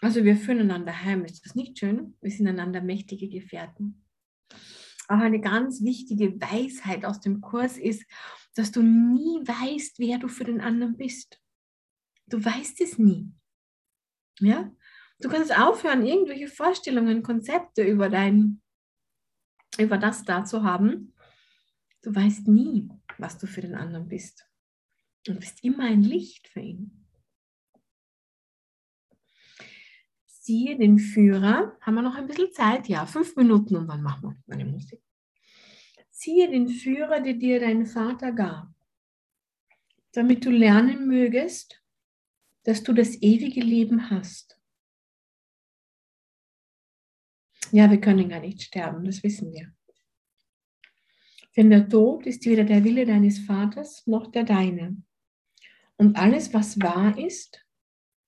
[0.00, 1.24] Also wir führen einander heim.
[1.24, 2.16] Ist das nicht schön?
[2.20, 4.04] Wir sind einander mächtige Gefährten.
[5.08, 8.04] Aber eine ganz wichtige Weisheit aus dem Kurs ist,
[8.58, 11.40] dass du nie weißt, wer du für den anderen bist.
[12.26, 13.32] Du weißt es nie.
[14.40, 14.72] Ja?
[15.20, 18.60] Du kannst aufhören, irgendwelche Vorstellungen, Konzepte über dein,
[19.78, 21.14] über das da zu haben.
[22.02, 24.44] Du weißt nie, was du für den anderen bist.
[25.24, 27.06] Du bist immer ein Licht für ihn.
[30.26, 32.88] Siehe den Führer, haben wir noch ein bisschen Zeit?
[32.88, 35.00] Ja, fünf Minuten und dann machen wir meine Musik.
[36.20, 38.74] Siehe den Führer, der dir dein Vater gab,
[40.10, 41.80] damit du lernen mögest,
[42.64, 44.60] dass du das ewige Leben hast.
[47.70, 49.72] Ja, wir können gar nicht sterben, das wissen wir.
[51.56, 55.00] Denn der Tod ist weder der Wille deines Vaters noch der deine.
[55.98, 57.64] Und alles, was wahr ist,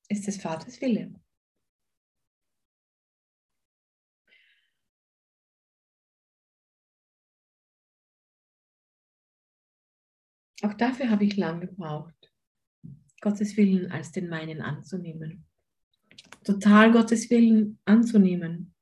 [0.09, 1.13] ist des Vaters Wille.
[10.63, 12.15] Auch dafür habe ich lange gebraucht.
[13.21, 15.45] Gottes Willen als den meinen anzunehmen.
[16.45, 18.75] Total Gottes Willen anzunehmen.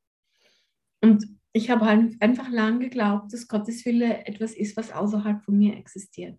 [1.01, 5.59] Und ich habe halt einfach lang geglaubt, dass Gottes Wille etwas ist, was außerhalb von
[5.59, 6.39] mir existiert.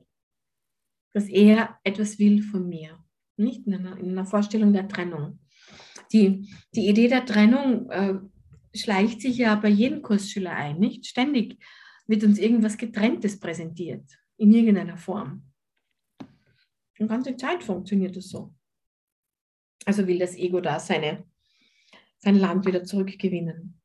[1.13, 3.03] Dass er etwas will von mir,
[3.35, 5.39] nicht in einer, in einer Vorstellung der Trennung.
[6.13, 8.19] Die, die Idee der Trennung äh,
[8.75, 11.05] schleicht sich ja bei jedem Kursschüler ein, nicht?
[11.05, 11.57] Ständig
[12.07, 14.05] wird uns irgendwas Getrenntes präsentiert,
[14.39, 15.43] in irgendeiner Form.
[16.97, 18.53] Die ganze Zeit funktioniert es so.
[19.85, 21.25] Also will das Ego da seine,
[22.19, 23.81] sein Land wieder zurückgewinnen.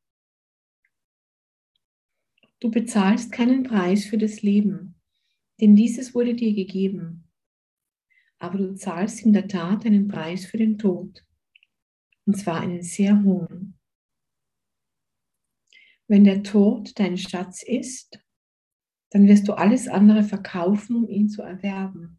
[2.59, 4.95] Du bezahlst keinen Preis für das Leben,
[5.59, 7.29] denn dieses wurde dir gegeben.
[8.39, 11.25] Aber du zahlst in der Tat einen Preis für den Tod,
[12.25, 13.77] und zwar einen sehr hohen.
[16.07, 18.19] Wenn der Tod dein Schatz ist,
[19.11, 22.17] dann wirst du alles andere verkaufen, um ihn zu erwerben.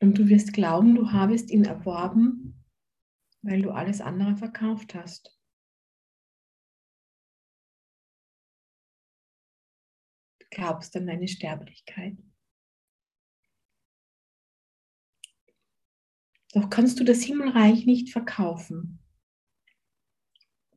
[0.00, 2.64] Und du wirst glauben, du habest ihn erworben,
[3.42, 5.38] weil du alles andere verkauft hast.
[10.38, 12.16] Du glaubst an deine Sterblichkeit.
[16.52, 18.98] Doch kannst du das Himmelreich nicht verkaufen.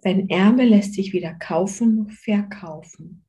[0.01, 3.25] Dein Erbe lässt sich weder kaufen noch verkaufen.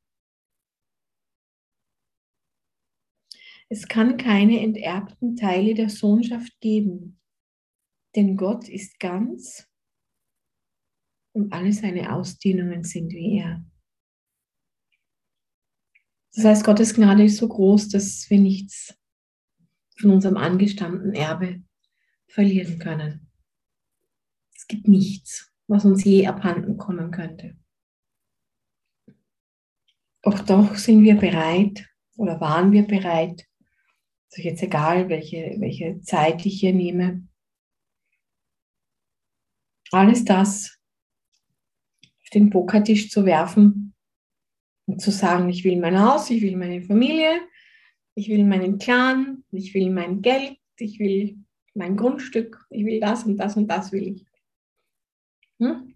[3.73, 7.21] Es kann keine enterbten Teile der Sohnschaft geben,
[8.17, 9.69] denn Gott ist ganz
[11.33, 13.65] und alle seine Ausdehnungen sind wie er.
[16.35, 18.99] Das heißt, Gottes Gnade ist so groß, dass wir nichts
[20.01, 21.63] von unserem angestammten Erbe
[22.27, 23.31] verlieren können.
[24.53, 27.57] Es gibt nichts, was uns je abhanden kommen könnte.
[30.23, 33.47] Doch doch sind wir bereit oder waren wir bereit,
[34.39, 37.27] ist jetzt egal, welche, welche Zeit ich hier nehme.
[39.91, 40.79] Alles das
[42.03, 43.95] auf den Pokertisch zu werfen
[44.87, 47.41] und zu sagen, ich will mein Haus, ich will meine Familie,
[48.15, 51.39] ich will meinen Clan, ich will mein Geld, ich will
[51.75, 54.27] mein Grundstück, ich will das und das und das will ich.
[55.59, 55.95] Hm?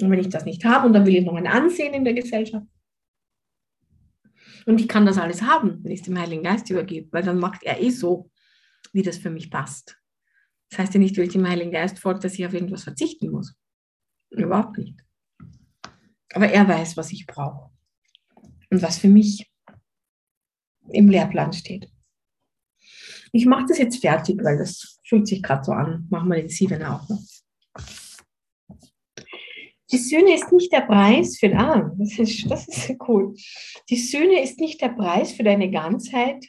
[0.00, 2.14] Und wenn ich das nicht habe und dann will ich noch ein Ansehen in der
[2.14, 2.66] Gesellschaft,
[4.66, 7.38] und ich kann das alles haben, wenn ich es dem Heiligen Geist übergebe, weil dann
[7.38, 8.30] macht er eh so,
[8.92, 9.96] wie das für mich passt.
[10.70, 13.30] Das heißt ja nicht, weil ich dem Heiligen Geist folge, dass ich auf irgendwas verzichten
[13.30, 13.54] muss.
[14.30, 14.98] Überhaupt nicht.
[16.32, 17.70] Aber er weiß, was ich brauche
[18.70, 19.50] und was für mich
[20.88, 21.90] im Lehrplan steht.
[23.32, 26.06] Ich mache das jetzt fertig, weil das fühlt sich gerade so an.
[26.10, 27.22] Machen wir den Sieben auch noch.
[29.92, 33.34] Die Sühne ist nicht der Preis für, ah, das ist, das ist cool.
[33.88, 36.46] Die Sühne ist nicht der Preis für deine Ganzheit,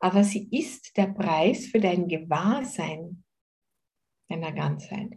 [0.00, 3.24] aber sie ist der Preis für dein Gewahrsein
[4.28, 5.12] deiner Ganzheit.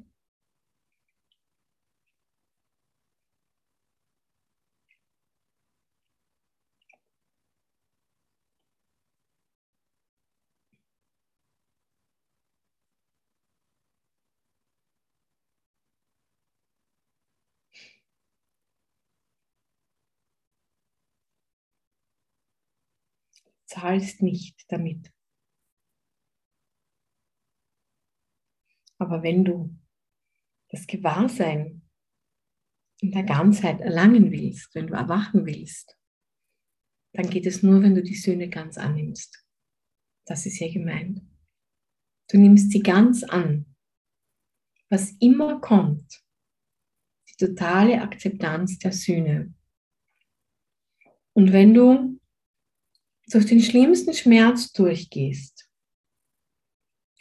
[23.71, 25.11] Zahlst nicht damit.
[28.99, 29.75] Aber wenn du
[30.69, 31.81] das Gewahrsein
[33.01, 35.97] in der Ganzheit erlangen willst, wenn du erwachen willst,
[37.13, 39.45] dann geht es nur, wenn du die Söhne ganz annimmst.
[40.25, 41.21] Das ist ja gemeint.
[42.29, 43.75] Du nimmst sie ganz an.
[44.89, 46.23] Was immer kommt,
[47.29, 49.53] die totale Akzeptanz der Söhne.
[51.33, 52.20] Und wenn du
[53.33, 55.67] durch den schlimmsten Schmerz durchgehst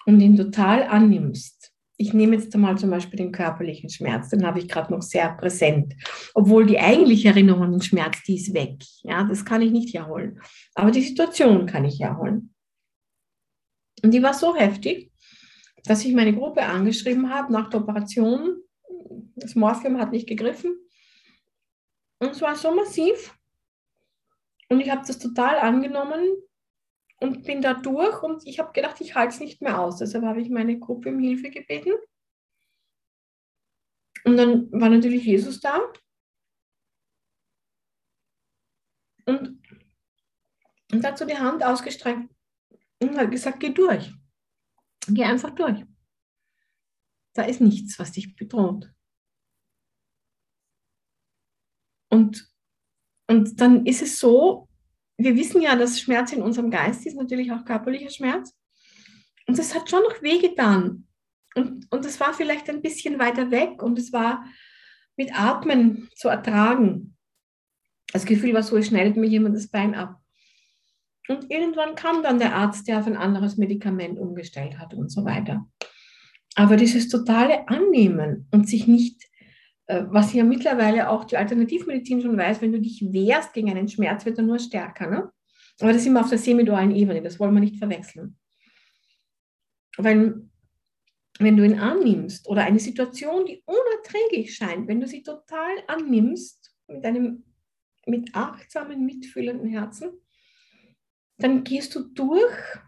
[0.06, 4.58] und ihn total annimmst, ich nehme jetzt einmal zum Beispiel den körperlichen Schmerz, den habe
[4.58, 5.94] ich gerade noch sehr präsent.
[6.32, 8.82] Obwohl die eigentliche Erinnerung an den Schmerz, die ist weg.
[9.02, 10.40] Ja, das kann ich nicht herholen.
[10.74, 12.54] Aber die Situation kann ich herholen.
[14.02, 15.12] Und die war so heftig,
[15.84, 18.62] dass ich meine Gruppe angeschrieben habe nach der Operation.
[19.36, 20.74] Das Morphium hat nicht gegriffen.
[22.18, 23.34] Und es war so massiv,
[24.70, 26.36] und ich habe das total angenommen
[27.20, 29.98] und bin da durch und ich habe gedacht, ich halte es nicht mehr aus.
[29.98, 31.92] Deshalb habe ich meine Gruppe um Hilfe gebeten.
[34.24, 35.80] Und dann war natürlich Jesus da.
[39.26, 39.60] Und,
[40.92, 42.32] und hat so die Hand ausgestreckt
[43.02, 44.12] und hat gesagt, geh durch.
[45.08, 45.84] Geh einfach durch.
[47.34, 48.92] Da ist nichts, was dich bedroht.
[52.08, 52.49] Und
[53.30, 54.68] und dann ist es so,
[55.16, 58.58] wir wissen ja, dass Schmerz in unserem Geist ist, natürlich auch körperlicher Schmerz.
[59.46, 61.06] Und das hat schon noch wehgetan.
[61.54, 64.44] Und, und das war vielleicht ein bisschen weiter weg und es war
[65.16, 67.16] mit Atmen zu ertragen.
[68.12, 70.20] Das Gefühl war so, es schneidet mir jemand das Bein ab.
[71.28, 75.24] Und irgendwann kam dann der Arzt, der auf ein anderes Medikament umgestellt hat und so
[75.24, 75.68] weiter.
[76.56, 79.29] Aber dieses totale Annehmen und sich nicht,
[80.09, 84.24] was ja mittlerweile auch die Alternativmedizin schon weiß, wenn du dich wehrst gegen einen Schmerz,
[84.24, 85.09] wird er nur stärker.
[85.09, 85.30] Ne?
[85.80, 88.36] Aber das ist immer auf der semidualen Ebene, das wollen wir nicht verwechseln.
[89.97, 90.49] Weil
[91.38, 96.74] wenn du ihn annimmst oder eine Situation, die unerträglich scheint, wenn du sie total annimmst
[96.86, 97.45] mit einem
[98.07, 100.11] mit achtsamen, mitfühlenden Herzen,
[101.38, 102.78] dann gehst du durch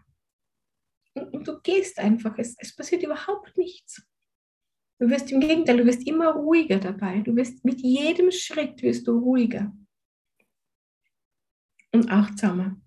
[1.13, 2.37] und, und du gehst einfach.
[2.37, 4.05] Es, es passiert überhaupt nichts.
[5.03, 7.19] Du wirst im Gegenteil, du wirst immer ruhiger dabei.
[7.19, 9.75] Du wirst mit jedem Schritt wirst du ruhiger
[11.91, 12.81] und achtsamer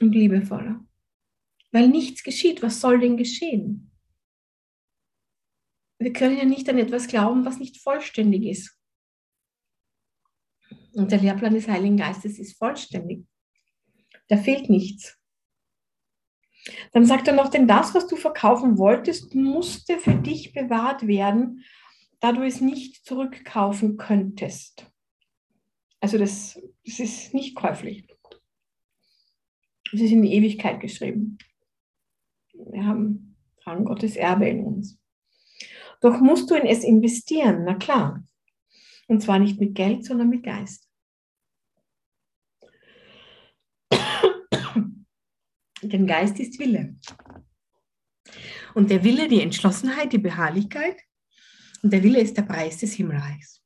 [0.00, 0.82] und liebevoller.
[1.70, 2.62] Weil nichts geschieht.
[2.62, 3.92] Was soll denn geschehen?
[5.98, 8.80] Wir können ja nicht an etwas glauben, was nicht vollständig ist.
[10.94, 13.26] Und der Lehrplan des Heiligen Geistes ist vollständig.
[14.28, 15.20] Da fehlt nichts.
[16.92, 21.64] Dann sagt er noch, denn das, was du verkaufen wolltest, musste für dich bewahrt werden,
[22.20, 24.90] da du es nicht zurückkaufen könntest.
[26.00, 28.06] Also das, das ist nicht käuflich.
[29.92, 31.38] Es ist in die Ewigkeit geschrieben.
[32.52, 34.98] Wir haben, haben Gottes Erbe in uns.
[36.00, 38.24] Doch musst du in es investieren, na klar.
[39.06, 40.83] Und zwar nicht mit Geld, sondern mit Geist.
[45.88, 46.96] Denn Geist ist Wille.
[48.74, 51.00] Und der Wille, die Entschlossenheit, die Beharrlichkeit.
[51.82, 53.62] Und der Wille ist der Preis des Himmelreichs.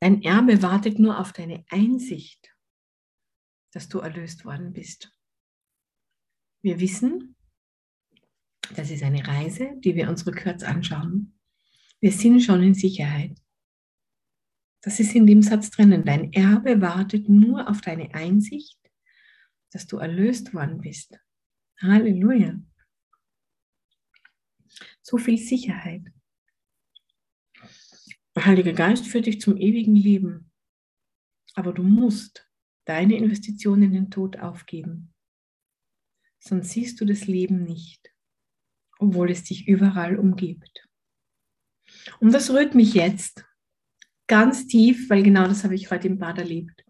[0.00, 2.54] Dein Erbe wartet nur auf deine Einsicht,
[3.72, 5.16] dass du erlöst worden bist.
[6.62, 7.36] Wir wissen,
[8.74, 11.38] das ist eine Reise, die wir uns rückwärts anschauen.
[12.00, 13.40] Wir sind schon in Sicherheit.
[14.84, 16.04] Das ist in dem Satz drinnen.
[16.04, 18.78] Dein Erbe wartet nur auf deine Einsicht,
[19.72, 21.18] dass du erlöst worden bist.
[21.80, 22.60] Halleluja.
[25.00, 26.02] So viel Sicherheit.
[28.34, 30.52] Der Heilige Geist führt dich zum ewigen Leben.
[31.54, 32.46] Aber du musst
[32.84, 35.14] deine Investition in den Tod aufgeben.
[36.40, 38.12] Sonst siehst du das Leben nicht,
[38.98, 40.86] obwohl es dich überall umgibt.
[42.20, 43.46] Und das rührt mich jetzt,
[44.26, 46.84] ganz tief, weil genau das habe ich heute im Bad erlebt.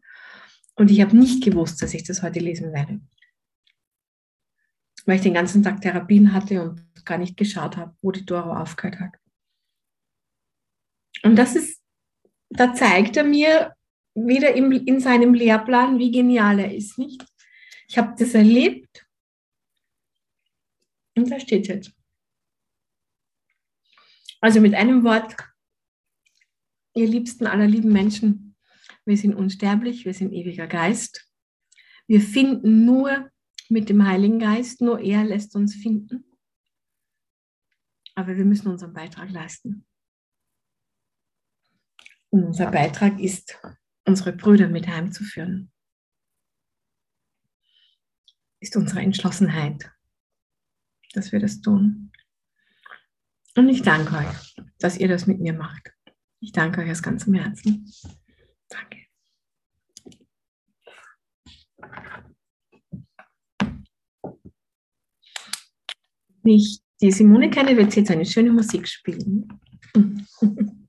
[0.76, 3.00] Und ich habe nicht gewusst, dass ich das heute lesen werde.
[5.06, 8.54] Weil ich den ganzen Tag Therapien hatte und gar nicht geschaut habe, wo die Doro
[8.54, 9.14] aufgehört hat.
[11.22, 11.80] Und das ist,
[12.50, 13.74] da zeigt er mir
[14.14, 17.24] wieder im, in seinem Lehrplan, wie genial er ist, nicht?
[17.88, 19.06] Ich habe das erlebt
[21.16, 21.92] und da steht jetzt.
[24.40, 25.36] Also mit einem Wort,
[26.94, 28.56] ihr liebsten aller lieben Menschen,
[29.04, 31.30] wir sind unsterblich, wir sind ewiger Geist.
[32.06, 33.30] Wir finden nur
[33.68, 36.24] mit dem Heiligen Geist, nur er lässt uns finden.
[38.14, 39.86] Aber wir müssen unseren Beitrag leisten.
[42.30, 43.58] Und unser Beitrag ist,
[44.04, 45.72] unsere Brüder mit heimzuführen.
[48.60, 49.90] Ist unsere Entschlossenheit,
[51.12, 52.12] dass wir das tun.
[53.56, 55.92] Und ich danke euch, dass ihr das mit mir macht.
[56.44, 57.90] Ich danke euch aus ganzem Herzen.
[58.68, 58.98] Danke.
[66.42, 69.58] Wenn ich die Simone kenne, wird sie jetzt eine schöne Musik spielen.